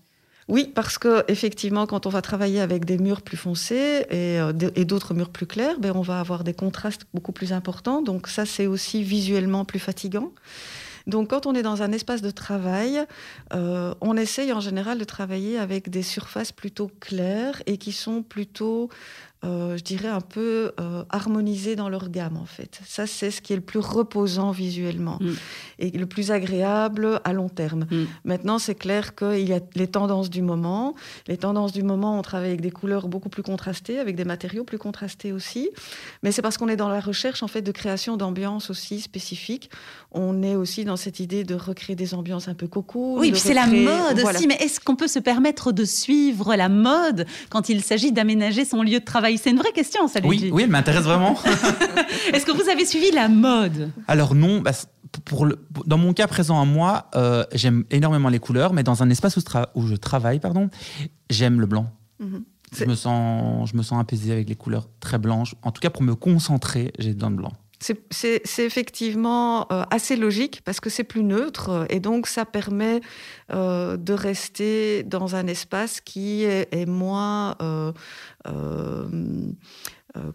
Oui, 0.52 0.70
parce 0.76 0.98
que 0.98 1.24
effectivement, 1.32 1.88
quand 1.88 2.06
on 2.06 2.10
va 2.10 2.22
travailler 2.22 2.60
avec 2.60 2.84
des 2.84 2.98
murs 2.98 3.22
plus 3.22 3.38
foncés 3.38 4.06
et, 4.10 4.38
euh, 4.38 4.52
d'autres 4.52 5.14
murs 5.14 5.30
plus 5.30 5.46
clairs, 5.46 5.80
ben, 5.80 5.94
on 5.96 6.02
va 6.02 6.20
avoir 6.20 6.44
des 6.44 6.54
contrastes 6.54 7.04
beaucoup 7.14 7.32
plus 7.32 7.54
importants. 7.54 8.02
Donc 8.02 8.28
ça, 8.28 8.46
c'est 8.46 8.68
aussi 8.68 9.02
visuellement 9.02 9.64
plus 9.64 9.80
fatigant. 9.80 10.34
Donc 11.08 11.30
quand 11.30 11.46
on 11.46 11.56
est 11.56 11.62
dans 11.62 11.84
un 11.84 11.94
espace 11.94 12.22
de 12.22 12.32
travail, 12.32 13.02
euh, 13.54 13.94
on 14.02 14.18
essaye 14.18 14.52
en 14.52 14.60
général 14.60 14.98
de 14.98 15.06
travailler 15.06 15.58
avec 15.58 15.90
des 15.90 16.04
surfaces 16.04 16.52
plutôt 16.52 16.92
claires 17.00 17.64
et 17.66 17.78
qui 17.78 17.94
sont 17.94 18.22
plutôt 18.22 18.90
euh, 19.44 19.76
je 19.76 19.84
dirais, 19.84 20.08
un 20.08 20.22
peu 20.22 20.72
euh, 20.80 21.04
harmonisés 21.10 21.76
dans 21.76 21.90
leur 21.90 22.10
gamme, 22.10 22.38
en 22.38 22.46
fait. 22.46 22.80
Ça, 22.86 23.08
c'est 23.08 23.32
ce 23.32 23.42
qui 23.42 23.54
est 23.54 23.56
le 23.56 23.64
plus 23.64 23.80
reposant 23.80 24.52
visuellement 24.52 25.18
mm. 25.20 25.32
et 25.80 25.90
le 25.90 26.06
plus 26.06 26.30
agréable 26.30 27.20
à 27.24 27.34
long 27.34 27.50
terme. 27.50 27.88
Mm. 27.90 28.04
Maintenant, 28.24 28.60
c'est 28.60 28.76
clair 28.76 29.16
qu'il 29.16 29.48
y 29.48 29.54
a 29.54 29.60
les 29.74 29.88
tendances 29.88 30.30
du 30.30 30.44
moment. 30.44 30.94
Les 31.28 31.38
tendances 31.38 31.72
du 31.72 31.82
moment, 31.82 32.20
on 32.20 32.22
travaille 32.22 32.50
avec 32.50 32.62
des 32.62 32.70
couleurs 32.70 33.08
beaucoup 33.08 33.30
plus 33.30 33.42
contrastées, 33.42 33.98
avec 33.98 34.16
des 34.16 34.26
matériaux 34.26 34.64
plus 34.64 34.78
contrastés 34.78 35.32
aussi. 35.32 35.72
Mais 36.22 36.32
c'est 36.32 36.44
parce 36.44 36.60
qu'on 36.60 36.68
est 36.68 36.76
dans 36.76 36.90
la 36.90 37.00
recherche, 37.00 37.42
en 37.42 37.48
fait, 37.48 37.64
de 37.64 37.72
création 37.72 38.18
d'ambiance 38.18 38.70
aussi 38.70 39.02
spécifiques. 39.02 39.72
On 40.12 40.44
est 40.44 40.56
aussi 40.56 40.86
dans 40.86 40.98
cette 40.98 41.20
idée 41.20 41.44
de 41.44 41.56
recréer 41.56 41.96
des 41.96 42.14
ambiances 42.14 42.48
un 42.48 42.54
peu 42.54 42.68
coco. 42.68 43.18
Oui, 43.18 43.32
puis 43.32 43.40
c'est 43.40 43.56
la 43.56 43.66
mode 43.66 44.20
aussi. 44.24 44.46
Mais 44.46 44.58
est-ce 44.60 44.80
qu'on 44.80 44.96
peut 44.96 45.08
se 45.08 45.20
permettre 45.20 45.72
de 45.72 45.84
suivre 45.84 46.56
la 46.56 46.70
mode 46.70 47.26
quand 47.50 47.70
il 47.70 47.82
s'agit 47.82 48.12
d'aménager 48.12 48.66
son 48.66 48.84
lieu 48.84 49.00
de 49.00 49.06
travail 49.06 49.31
c'est 49.38 49.52
une 49.52 49.58
vraie 49.58 49.72
question, 49.72 50.08
ça, 50.08 50.20
Oui, 50.24 50.50
oui, 50.52 50.64
elle 50.64 50.70
m'intéresse 50.70 51.04
vraiment. 51.04 51.38
Est-ce 52.34 52.46
que 52.46 52.52
vous 52.52 52.70
avez 52.70 52.86
suivi 52.86 53.12
la 53.12 53.28
mode? 53.28 53.92
Alors 54.08 54.36
non, 54.36 54.62
bah, 54.62 54.72
pour 55.26 55.46
le, 55.46 55.60
dans 55.86 55.98
mon 55.98 56.14
cas 56.14 56.28
présent 56.28 56.62
à 56.62 56.66
moi, 56.66 57.10
euh, 57.16 57.44
j'aime 57.54 57.84
énormément 57.92 58.30
les 58.30 58.40
couleurs, 58.40 58.74
mais 58.74 58.84
dans 58.84 59.04
un 59.04 59.10
espace 59.10 59.38
où, 59.38 59.42
où 59.76 59.88
je 59.88 59.96
travaille, 59.96 60.40
pardon, 60.40 60.70
j'aime 61.30 61.60
le 61.60 61.68
blanc. 61.68 61.92
Mhm. 62.20 62.44
Je 62.74 62.86
me, 62.86 62.96
sens, 62.96 63.70
je 63.70 63.76
me 63.76 63.84
sens 63.84 64.00
apaisé 64.00 64.32
avec 64.32 64.48
les 64.48 64.56
couleurs 64.56 64.88
très 65.02 65.18
blanches. 65.18 65.56
En 65.62 65.72
tout 65.72 65.82
cas, 65.82 65.90
pour 65.90 66.04
me 66.04 66.16
concentrer, 66.16 66.94
j'ai 67.00 67.14
besoin 67.14 67.32
de 67.32 67.36
blanc. 67.36 67.52
C'est 67.82 68.60
effectivement 68.60 69.68
euh, 69.72 69.84
assez 69.90 70.16
logique 70.16 70.62
parce 70.64 70.80
que 70.80 70.92
c'est 70.92 71.04
plus 71.04 71.24
neutre 71.24 71.88
et 71.90 72.00
donc 72.00 72.28
ça 72.28 72.46
permet 72.46 73.02
euh, 73.52 73.98
de 73.98 74.14
rester 74.14 75.02
dans 75.04 75.36
un 75.36 75.48
espace 75.48 76.00
qui 76.00 76.44
est, 76.44 76.86
moins 76.86 77.56
euh, 77.62 77.92
euh, 78.48 79.08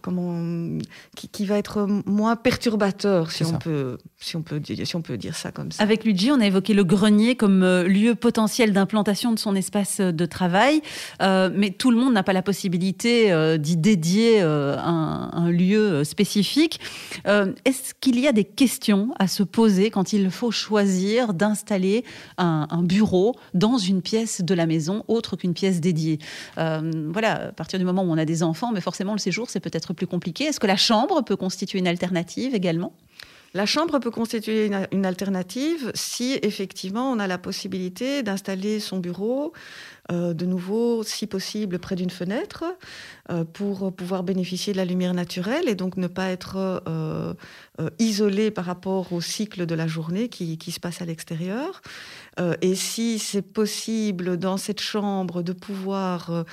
comment, 0.01 0.79
qui, 1.15 1.45
va 1.45 1.57
être 1.57 1.87
moins 2.05 2.35
perturbateur, 2.35 3.31
si 3.31 3.43
on, 3.43 3.53
peut, 3.53 3.97
si, 4.19 4.35
on 4.35 4.41
peut, 4.41 4.61
si 4.63 4.95
on 4.95 5.01
peut 5.01 5.17
dire 5.17 5.35
ça 5.35 5.51
comme 5.51 5.71
ça. 5.71 5.83
Avec 5.83 6.03
Luigi, 6.03 6.31
on 6.31 6.39
a 6.39 6.45
évoqué 6.45 6.73
le 6.73 6.83
grenier 6.83 7.35
comme 7.35 7.63
euh, 7.63 7.83
lieu 7.87 8.15
potentiel 8.15 8.73
d'implantation 8.73 9.31
de 9.33 9.39
son 9.39 9.55
espace 9.55 10.01
de 10.01 10.25
travail, 10.25 10.81
mais 11.19 11.71
tout 11.71 11.91
le 11.91 11.97
monde 11.97 12.13
n'a 12.13 12.23
pas 12.23 12.33
la 12.33 12.41
possibilité 12.41 13.57
d'y 13.57 13.77
dédier 13.77 14.41
un, 14.41 15.49
lieu 15.49 16.03
spécifique. 16.03 16.79
Est-ce 17.25 17.93
qu'il 17.99 18.19
y 18.19 18.27
a 18.27 18.31
des 18.31 18.45
questions 18.45 19.13
à 19.19 19.27
se 19.27 19.43
poser 19.43 19.91
quand 19.91 20.13
il 20.13 20.31
faut 20.31 20.51
choisir 20.51 21.33
d'installer 21.33 22.03
un, 22.37 22.67
un, 22.69 22.83
bureau 22.83 23.35
dans 23.53 23.77
une 23.77 24.01
pièce 24.01 24.41
de 24.41 24.53
la 24.53 24.65
maison 24.65 25.03
autre 25.07 25.35
qu'une 25.35 25.53
pièce 25.53 25.81
dédiée? 25.81 26.19
Voilà, 26.55 27.47
à 27.47 27.51
partir 27.51 27.79
du 27.79 27.85
moment 27.85 28.03
où 28.03 28.11
on 28.11 28.17
a 28.17 28.25
des 28.25 28.43
enfants, 28.43 28.71
mais 28.71 28.81
forcément 28.81 29.13
le 29.13 29.19
séjour, 29.19 29.49
c'est 29.49 29.66
peut-être 29.69 29.93
plus 29.93 30.07
compliqué. 30.07 30.45
Est-ce 30.45 30.59
que 30.59 30.67
la 30.67 30.77
chambre 30.77 31.23
peut 31.23 31.35
constituer 31.35 31.79
une 31.79 31.87
alternative 31.87 32.55
également? 32.55 32.93
La 33.53 33.65
chambre 33.65 33.99
peut 33.99 34.11
constituer 34.11 34.69
une, 34.91 35.05
alternative 35.05 35.91
si 35.95 36.37
effectivement 36.43 37.11
on 37.11 37.17
a 37.17 37.27
la 37.27 37.37
possibilité 37.37 38.21
d'installer 38.21 38.79
son 38.79 38.99
bureau 38.99 39.53
euh, 40.11 40.33
de 40.33 40.45
nouveau, 40.45 41.03
si 41.03 41.27
possible, 41.27 41.79
près 41.79 41.95
d'une 41.95 42.09
fenêtre 42.09 42.65
euh, 43.31 43.45
pour 43.45 43.93
pouvoir 43.95 44.23
bénéficier 44.23 44.73
de 44.73 44.77
la 44.77 44.85
lumière 44.85 45.13
naturelle 45.13 45.69
et 45.69 45.75
donc 45.75 45.97
ne 45.97 46.07
pas 46.07 46.29
être 46.29 46.83
euh, 46.87 47.33
isolé 47.99 48.51
par 48.51 48.65
rapport 48.65 49.13
au 49.13 49.21
cycle 49.21 49.65
de 49.65 49.75
la 49.75 49.87
journée 49.87 50.29
qui, 50.29 50.57
qui 50.57 50.71
se 50.71 50.79
passe 50.79 51.01
à 51.01 51.05
l'extérieur. 51.05 51.81
et 52.61 52.75
si 52.75 53.17
c'est 53.17 53.41
possible 53.41 54.37
dans 54.37 54.57
cette 54.57 54.81
chambre 54.81 55.41
de 55.41 55.53
pouvoir 55.53 56.45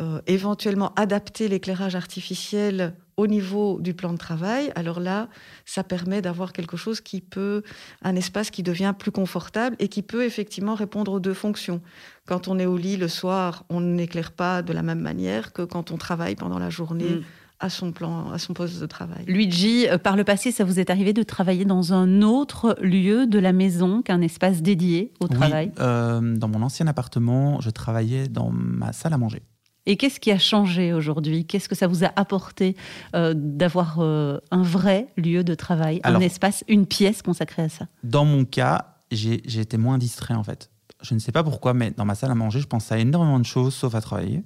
euh, 0.00 0.20
éventuellement 0.26 0.92
adapter 0.96 1.48
l'éclairage 1.48 1.94
artificiel 1.94 2.94
au 3.18 3.26
niveau 3.26 3.78
du 3.80 3.92
plan 3.92 4.12
de 4.14 4.18
travail, 4.18 4.72
alors 4.74 4.98
là, 4.98 5.28
ça 5.66 5.84
permet 5.84 6.22
d'avoir 6.22 6.54
quelque 6.54 6.78
chose 6.78 7.02
qui 7.02 7.20
peut, 7.20 7.62
un 8.02 8.16
espace 8.16 8.50
qui 8.50 8.62
devient 8.62 8.94
plus 8.98 9.10
confortable 9.10 9.76
et 9.78 9.88
qui 9.88 10.00
peut 10.02 10.24
effectivement 10.24 10.74
répondre 10.74 11.12
aux 11.12 11.20
deux 11.20 11.34
fonctions. 11.34 11.82
Quand 12.26 12.48
on 12.48 12.58
est 12.58 12.64
au 12.64 12.78
lit 12.78 12.96
le 12.96 13.08
soir, 13.08 13.64
on 13.68 13.80
n'éclaire 13.82 14.32
pas 14.32 14.62
de 14.62 14.72
la 14.72 14.82
même 14.82 15.00
manière 15.00 15.52
que 15.52 15.62
quand 15.62 15.90
on 15.90 15.98
travaille 15.98 16.34
pendant 16.34 16.58
la 16.58 16.70
journée. 16.70 17.16
Mm. 17.16 17.22
à 17.62 17.68
son 17.68 17.92
plan, 17.92 18.30
à 18.30 18.38
son 18.38 18.54
poste 18.54 18.80
de 18.80 18.86
travail. 18.86 19.22
Luigi, 19.26 19.86
euh, 19.86 19.98
par 19.98 20.16
le 20.16 20.24
passé, 20.24 20.50
ça 20.50 20.64
vous 20.64 20.80
est 20.80 20.88
arrivé 20.88 21.12
de 21.12 21.22
travailler 21.22 21.66
dans 21.66 21.92
un 21.92 22.22
autre 22.22 22.74
lieu 22.80 23.26
de 23.26 23.38
la 23.38 23.52
maison 23.52 24.00
qu'un 24.00 24.22
espace 24.22 24.62
dédié 24.62 25.12
au 25.20 25.28
travail? 25.28 25.70
euh, 25.78 26.22
Dans 26.38 26.48
mon 26.48 26.62
ancien 26.62 26.86
appartement, 26.86 27.60
je 27.60 27.68
travaillais 27.68 28.28
dans 28.28 28.50
ma 28.50 28.94
salle 28.94 29.12
à 29.12 29.18
manger. 29.18 29.42
Et 29.86 29.96
qu'est-ce 29.96 30.20
qui 30.20 30.30
a 30.30 30.38
changé 30.38 30.92
aujourd'hui? 30.92 31.46
Qu'est-ce 31.46 31.68
que 31.68 31.74
ça 31.74 31.86
vous 31.86 32.04
a 32.04 32.12
apporté 32.16 32.76
euh, 33.14 33.34
d'avoir 33.34 33.98
euh, 34.00 34.38
un 34.50 34.62
vrai 34.62 35.08
lieu 35.16 35.42
de 35.42 35.54
travail, 35.54 36.00
un 36.04 36.20
espace, 36.20 36.64
une 36.68 36.86
pièce 36.86 37.22
consacrée 37.22 37.62
à 37.62 37.68
ça? 37.68 37.86
Dans 38.04 38.24
mon 38.24 38.44
cas, 38.44 38.96
j'ai 39.10 39.60
été 39.60 39.76
moins 39.76 39.98
distrait 39.98 40.34
en 40.34 40.44
fait. 40.44 40.70
Je 41.02 41.14
ne 41.14 41.18
sais 41.18 41.32
pas 41.32 41.42
pourquoi, 41.42 41.72
mais 41.72 41.92
dans 41.92 42.04
ma 42.04 42.14
salle 42.14 42.30
à 42.30 42.34
manger, 42.34 42.60
je 42.60 42.66
pensais 42.66 42.94
à 42.94 42.98
énormément 42.98 43.38
de 43.38 43.46
choses 43.46 43.74
sauf 43.74 43.94
à 43.94 44.00
travailler. 44.00 44.44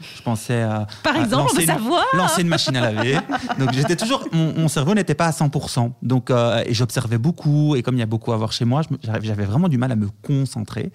Je 0.00 0.22
pensais 0.22 0.62
à. 0.62 0.86
Par 1.02 1.16
exemple, 1.16 1.54
lancer, 1.54 1.66
savoir. 1.66 2.04
Une, 2.12 2.18
lancer 2.18 2.42
une 2.42 2.48
machine 2.48 2.76
à 2.76 2.92
laver. 2.92 3.18
Donc 3.58 3.72
j'étais 3.72 3.96
toujours. 3.96 4.26
Mon, 4.32 4.68
cerveau 4.68 4.94
n'était 4.94 5.14
pas 5.14 5.26
à 5.26 5.30
100%. 5.30 5.92
Donc, 6.02 6.30
euh, 6.30 6.62
et 6.66 6.74
j'observais 6.74 7.18
beaucoup. 7.18 7.76
Et 7.76 7.82
comme 7.82 7.94
il 7.94 8.00
y 8.00 8.02
a 8.02 8.06
beaucoup 8.06 8.32
à 8.32 8.36
voir 8.36 8.52
chez 8.52 8.64
moi, 8.64 8.82
j'avais 9.02 9.44
vraiment 9.44 9.68
du 9.68 9.78
mal 9.78 9.92
à 9.92 9.96
me 9.96 10.08
concentrer. 10.22 10.92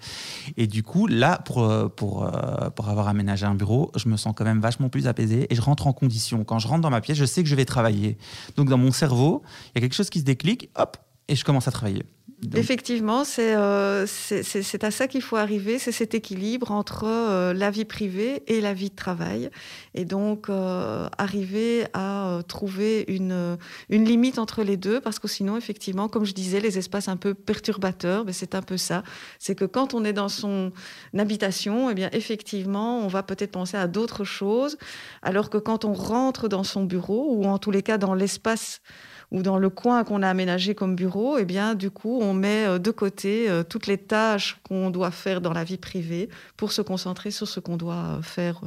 Et 0.56 0.66
du 0.66 0.82
coup, 0.82 1.06
là, 1.06 1.38
pour, 1.44 1.62
euh, 1.62 1.88
pour, 1.88 2.24
euh, 2.24 2.70
pour 2.70 2.88
avoir 2.88 3.08
aménagé 3.08 3.46
un 3.46 3.54
bureau, 3.54 3.90
je 3.96 4.08
me 4.08 4.16
sens 4.16 4.34
quand 4.36 4.44
même 4.44 4.60
vachement 4.60 4.88
plus 4.88 5.06
apaisé. 5.06 5.46
Et 5.50 5.54
je 5.54 5.62
rentre 5.62 5.86
en 5.86 5.92
condition. 5.92 6.44
Quand 6.44 6.58
je 6.58 6.68
rentre 6.68 6.82
dans 6.82 6.90
ma 6.90 7.00
pièce, 7.00 7.16
je 7.16 7.24
sais 7.24 7.42
que 7.42 7.48
je 7.48 7.56
vais 7.56 7.64
travailler. 7.64 8.18
Donc 8.56 8.68
dans 8.68 8.78
mon 8.78 8.92
cerveau, 8.92 9.42
il 9.68 9.70
y 9.76 9.78
a 9.78 9.80
quelque 9.80 9.96
chose 9.96 10.10
qui 10.10 10.20
se 10.20 10.24
déclic, 10.24 10.70
hop, 10.76 10.96
et 11.30 11.36
je 11.36 11.44
commence 11.44 11.68
à 11.68 11.70
travailler. 11.70 12.04
Effectivement, 12.56 13.22
euh, 13.38 14.06
c'est 14.06 14.84
à 14.84 14.90
ça 14.90 15.08
qu'il 15.08 15.20
faut 15.20 15.36
arriver, 15.36 15.78
c'est 15.78 15.92
cet 15.92 16.14
équilibre 16.14 16.70
entre 16.70 17.04
euh, 17.06 17.52
la 17.52 17.70
vie 17.70 17.84
privée 17.84 18.42
et 18.46 18.62
la 18.62 18.72
vie 18.72 18.88
de 18.88 18.94
travail. 18.94 19.50
Et 19.94 20.06
donc, 20.06 20.48
euh, 20.48 21.08
arriver 21.18 21.84
à 21.92 22.40
trouver 22.48 23.04
une, 23.08 23.58
une 23.90 24.06
limite 24.06 24.38
entre 24.38 24.62
les 24.62 24.78
deux, 24.78 25.02
parce 25.02 25.18
que 25.18 25.28
sinon, 25.28 25.58
effectivement, 25.58 26.08
comme 26.08 26.24
je 26.24 26.32
disais, 26.32 26.60
les 26.60 26.78
espaces 26.78 27.08
un 27.08 27.18
peu 27.18 27.34
perturbateurs, 27.34 28.24
ben, 28.24 28.32
c'est 28.32 28.54
un 28.54 28.62
peu 28.62 28.78
ça. 28.78 29.02
C'est 29.38 29.54
que 29.54 29.66
quand 29.66 29.92
on 29.92 30.02
est 30.04 30.14
dans 30.14 30.30
son 30.30 30.72
habitation, 31.16 31.90
eh 31.90 31.94
bien, 31.94 32.08
effectivement, 32.12 33.00
on 33.00 33.08
va 33.08 33.22
peut-être 33.22 33.52
penser 33.52 33.76
à 33.76 33.86
d'autres 33.86 34.24
choses, 34.24 34.78
alors 35.20 35.50
que 35.50 35.58
quand 35.58 35.84
on 35.84 35.92
rentre 35.92 36.48
dans 36.48 36.64
son 36.64 36.84
bureau, 36.84 37.34
ou 37.34 37.44
en 37.44 37.58
tous 37.58 37.70
les 37.70 37.82
cas 37.82 37.98
dans 37.98 38.14
l'espace 38.14 38.80
ou 39.30 39.42
dans 39.42 39.58
le 39.58 39.70
coin 39.70 40.04
qu'on 40.04 40.22
a 40.22 40.28
aménagé 40.28 40.74
comme 40.74 40.96
bureau, 40.96 41.38
eh 41.38 41.44
bien, 41.44 41.74
du 41.74 41.90
coup, 41.90 42.18
on 42.20 42.34
met 42.34 42.66
euh, 42.66 42.78
de 42.78 42.90
côté 42.90 43.48
euh, 43.48 43.62
toutes 43.62 43.86
les 43.86 43.98
tâches 43.98 44.58
qu'on 44.66 44.90
doit 44.90 45.10
faire 45.10 45.40
dans 45.40 45.52
la 45.52 45.64
vie 45.64 45.76
privée 45.76 46.28
pour 46.56 46.72
se 46.72 46.82
concentrer 46.82 47.30
sur 47.30 47.46
ce 47.46 47.60
qu'on 47.60 47.76
doit 47.76 48.18
euh, 48.18 48.22
faire 48.22 48.60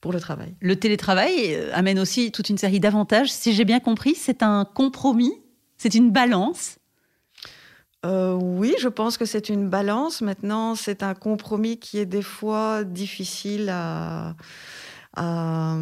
pour 0.00 0.12
le 0.12 0.18
travail. 0.18 0.54
Le 0.60 0.74
télétravail 0.74 1.56
amène 1.72 2.00
aussi 2.00 2.32
toute 2.32 2.48
une 2.48 2.58
série 2.58 2.80
d'avantages. 2.80 3.30
Si 3.30 3.52
j'ai 3.52 3.64
bien 3.64 3.78
compris, 3.78 4.16
c'est 4.16 4.42
un 4.42 4.64
compromis, 4.64 5.32
c'est 5.78 5.94
une 5.94 6.10
balance. 6.10 6.78
oui, 8.04 8.74
je 8.80 8.88
pense 8.88 9.16
que 9.16 9.24
c'est 9.24 9.48
une 9.48 9.68
balance. 9.68 10.20
Maintenant, 10.20 10.74
c'est 10.74 11.04
un 11.04 11.14
compromis 11.14 11.78
qui 11.78 11.98
est 11.98 12.06
des 12.06 12.22
fois 12.22 12.82
difficile 12.82 13.68
à, 13.70 14.34
à 15.14 15.76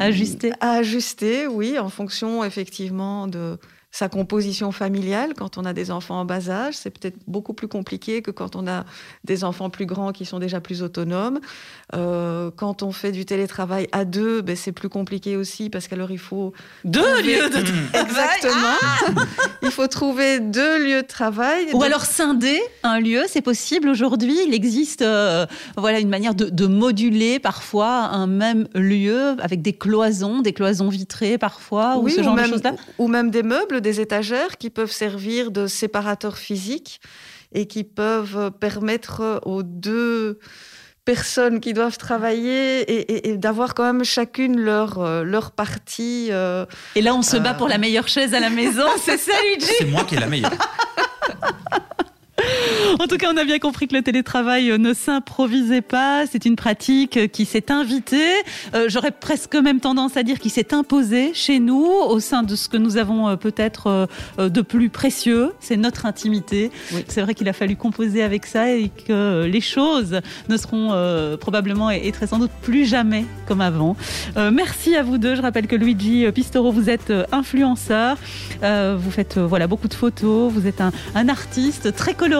ajuster. 0.00 0.52
À 0.60 0.72
ajuster, 0.72 1.46
oui, 1.46 1.78
en 1.78 1.88
fonction 1.88 2.44
effectivement 2.44 3.26
de 3.26 3.58
sa 3.94 4.08
composition 4.08 4.72
familiale 4.72 5.34
quand 5.36 5.56
on 5.56 5.64
a 5.64 5.72
des 5.72 5.92
enfants 5.92 6.18
en 6.18 6.24
bas 6.24 6.50
âge. 6.50 6.74
C'est 6.74 6.90
peut-être 6.90 7.16
beaucoup 7.28 7.54
plus 7.54 7.68
compliqué 7.68 8.22
que 8.22 8.32
quand 8.32 8.56
on 8.56 8.66
a 8.66 8.84
des 9.22 9.44
enfants 9.44 9.70
plus 9.70 9.86
grands 9.86 10.10
qui 10.10 10.24
sont 10.24 10.40
déjà 10.40 10.60
plus 10.60 10.82
autonomes. 10.82 11.38
Euh, 11.94 12.50
quand 12.56 12.82
on 12.82 12.90
fait 12.90 13.12
du 13.12 13.24
télétravail 13.24 13.86
à 13.92 14.04
deux, 14.04 14.42
ben, 14.42 14.56
c'est 14.56 14.72
plus 14.72 14.88
compliqué 14.88 15.36
aussi 15.36 15.70
parce 15.70 15.86
qu'alors 15.86 16.10
il 16.10 16.18
faut... 16.18 16.52
Deux 16.84 17.22
lieux 17.22 17.48
de 17.48 17.62
travail 17.92 18.04
Exactement. 18.04 18.78
Ah 18.82 19.22
il 19.62 19.70
faut 19.70 19.86
trouver 19.86 20.40
deux 20.40 20.84
lieux 20.84 21.02
de 21.02 21.06
travail. 21.06 21.66
Ou 21.72 21.84
alors 21.84 22.04
scinder 22.04 22.60
un 22.82 22.98
lieu, 22.98 23.22
c'est 23.28 23.42
possible 23.42 23.88
aujourd'hui. 23.88 24.36
Il 24.48 24.54
existe 24.54 25.02
euh, 25.02 25.46
voilà, 25.76 26.00
une 26.00 26.08
manière 26.08 26.34
de, 26.34 26.46
de, 26.46 26.66
moduler 26.66 27.38
parfois 27.38 28.06
un 28.06 28.26
même 28.26 28.66
lieu 28.74 29.36
avec 29.40 29.62
des 29.62 29.72
cloisons, 29.72 30.40
des 30.40 30.52
cloisons 30.52 30.88
vitrées 30.88 31.38
parfois, 31.38 31.98
ou 31.98 32.08
ce 32.08 32.24
genre 32.24 32.34
de 32.34 32.42
choses-là. 32.42 32.74
Ou 32.98 33.06
même 33.06 33.30
des 33.30 33.44
meubles 33.44 33.83
des 33.84 34.00
étagères 34.00 34.56
qui 34.58 34.70
peuvent 34.70 34.90
servir 34.90 35.52
de 35.52 35.68
séparateurs 35.68 36.38
physiques 36.38 37.00
et 37.52 37.66
qui 37.66 37.84
peuvent 37.84 38.50
permettre 38.58 39.40
aux 39.44 39.62
deux 39.62 40.40
personnes 41.04 41.60
qui 41.60 41.72
doivent 41.72 41.98
travailler 41.98 43.28
et, 43.28 43.36
d'avoir 43.36 43.74
quand 43.74 43.84
même 43.84 44.04
chacune 44.04 44.58
leur, 44.58 44.98
euh, 44.98 45.22
leur 45.22 45.50
partie. 45.50 46.28
Euh, 46.30 46.64
et 46.94 47.02
là, 47.02 47.14
on 47.14 47.22
se 47.22 47.36
bat 47.36 47.54
pour 47.54 47.68
la 47.68 47.78
meilleure 47.78 48.08
chaise 48.08 48.34
à 48.34 48.40
la 48.40 48.50
maison, 48.50 48.86
c'est 49.04 49.18
ça, 49.18 49.32
Luigi? 49.42 49.70
C'est 49.78 49.84
moi 49.84 50.04
qui 50.04 50.16
ai 50.16 50.20
la 50.20 50.26
meilleure. 50.26 50.52
En 53.00 53.06
tout 53.06 53.16
cas, 53.16 53.30
on 53.32 53.36
a 53.36 53.44
bien 53.44 53.58
compris 53.58 53.88
que 53.88 53.94
le 53.94 54.02
télétravail 54.02 54.78
ne 54.78 54.94
s'improvisait 54.94 55.80
pas. 55.80 56.26
C'est 56.30 56.44
une 56.44 56.56
pratique 56.56 57.30
qui 57.32 57.44
s'est 57.44 57.70
invitée. 57.70 58.34
Euh, 58.74 58.86
j'aurais 58.88 59.10
presque 59.10 59.54
même 59.56 59.80
tendance 59.80 60.16
à 60.16 60.22
dire 60.22 60.38
qu'il 60.38 60.50
s'est 60.50 60.74
imposé 60.74 61.32
chez 61.34 61.58
nous 61.58 61.84
au 61.84 62.20
sein 62.20 62.42
de 62.42 62.54
ce 62.54 62.68
que 62.68 62.76
nous 62.76 62.96
avons 62.96 63.28
euh, 63.28 63.36
peut-être 63.36 64.08
euh, 64.38 64.48
de 64.48 64.60
plus 64.60 64.90
précieux. 64.90 65.52
C'est 65.60 65.76
notre 65.76 66.06
intimité. 66.06 66.70
C'est 67.08 67.22
vrai 67.22 67.34
qu'il 67.34 67.48
a 67.48 67.52
fallu 67.52 67.76
composer 67.76 68.22
avec 68.22 68.46
ça 68.46 68.70
et 68.70 68.90
que 69.06 69.44
les 69.44 69.60
choses 69.60 70.20
ne 70.48 70.56
seront 70.56 71.36
probablement 71.38 71.90
et, 71.90 72.10
très 72.12 72.26
sans 72.26 72.38
doute 72.38 72.50
plus 72.62 72.84
jamais 72.84 73.24
comme 73.46 73.60
avant. 73.60 73.96
merci 74.52 74.94
à 74.96 75.02
vous 75.02 75.18
deux. 75.18 75.34
Je 75.34 75.42
rappelle 75.42 75.66
que 75.66 75.76
Luigi 75.76 76.26
Pistoro, 76.32 76.70
vous 76.72 76.90
êtes 76.90 77.12
influenceur. 77.32 78.16
vous 78.62 79.10
faites 79.10 79.38
voilà 79.38 79.66
beaucoup 79.66 79.88
de 79.88 79.94
photos. 79.94 80.52
Vous 80.52 80.66
êtes 80.66 80.80
un, 80.80 80.92
un 81.14 81.28
artiste 81.28 81.94
très 81.94 82.14
coloré 82.14 82.33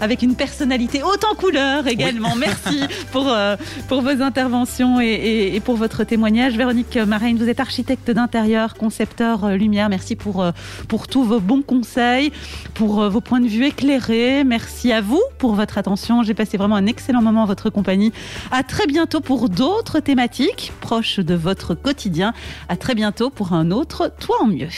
avec 0.00 0.22
une 0.22 0.34
personnalité 0.34 1.02
haute 1.02 1.24
en 1.24 1.34
couleur 1.34 1.86
également. 1.86 2.34
Merci 2.38 2.80
pour, 3.10 3.28
euh, 3.28 3.56
pour 3.88 4.02
vos 4.02 4.20
interventions 4.22 5.00
et, 5.00 5.60
pour 5.64 5.76
votre 5.76 6.04
témoignage. 6.04 6.56
Véronique 6.56 6.96
Marine, 6.96 7.38
vous 7.38 7.48
êtes 7.48 7.60
architecte 7.60 8.10
d'intérieur, 8.10 8.74
concepteur 8.74 9.44
euh, 9.44 9.56
lumière. 9.56 9.88
Merci 9.88 10.14
pour, 10.14 10.42
euh, 10.42 10.50
pour 10.88 11.08
tous 11.08 11.24
vos 11.24 11.40
bons 11.40 11.62
conseils, 11.62 12.32
pour 12.74 13.08
vos 13.08 13.20
points 13.22 13.40
de 13.40 13.48
vue 13.48 13.64
éclairés. 13.64 14.44
Merci 14.44 14.92
à 14.92 15.00
vous 15.00 15.22
pour 15.38 15.54
votre 15.54 15.78
attention. 15.78 16.22
J'ai 16.22 16.34
passé 16.34 16.58
vraiment 16.58 16.76
un 16.76 16.86
excellent 16.86 17.22
moment 17.22 17.44
en 17.44 17.46
votre 17.46 17.70
compagnie. 17.70 18.12
À 18.50 18.62
très 18.62 18.86
bientôt 18.86 19.20
pour 19.20 19.48
d'autres 19.48 20.00
thématiques 20.00 20.72
proches 20.80 21.18
de 21.18 21.34
votre 21.34 21.74
quotidien. 21.74 22.34
À 22.68 22.76
très 22.76 22.94
bientôt 22.94 23.30
pour 23.30 23.54
un 23.54 23.70
autre 23.70 24.12
Toi 24.20 24.36
en 24.42 24.46
mieux. 24.46 24.68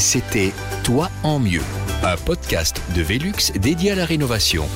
C'était 0.00 0.54
Toi 0.82 1.10
en 1.22 1.38
mieux, 1.38 1.60
un 2.02 2.16
podcast 2.16 2.80
de 2.96 3.02
Velux 3.02 3.52
dédié 3.60 3.90
à 3.90 3.94
la 3.94 4.06
rénovation. 4.06 4.66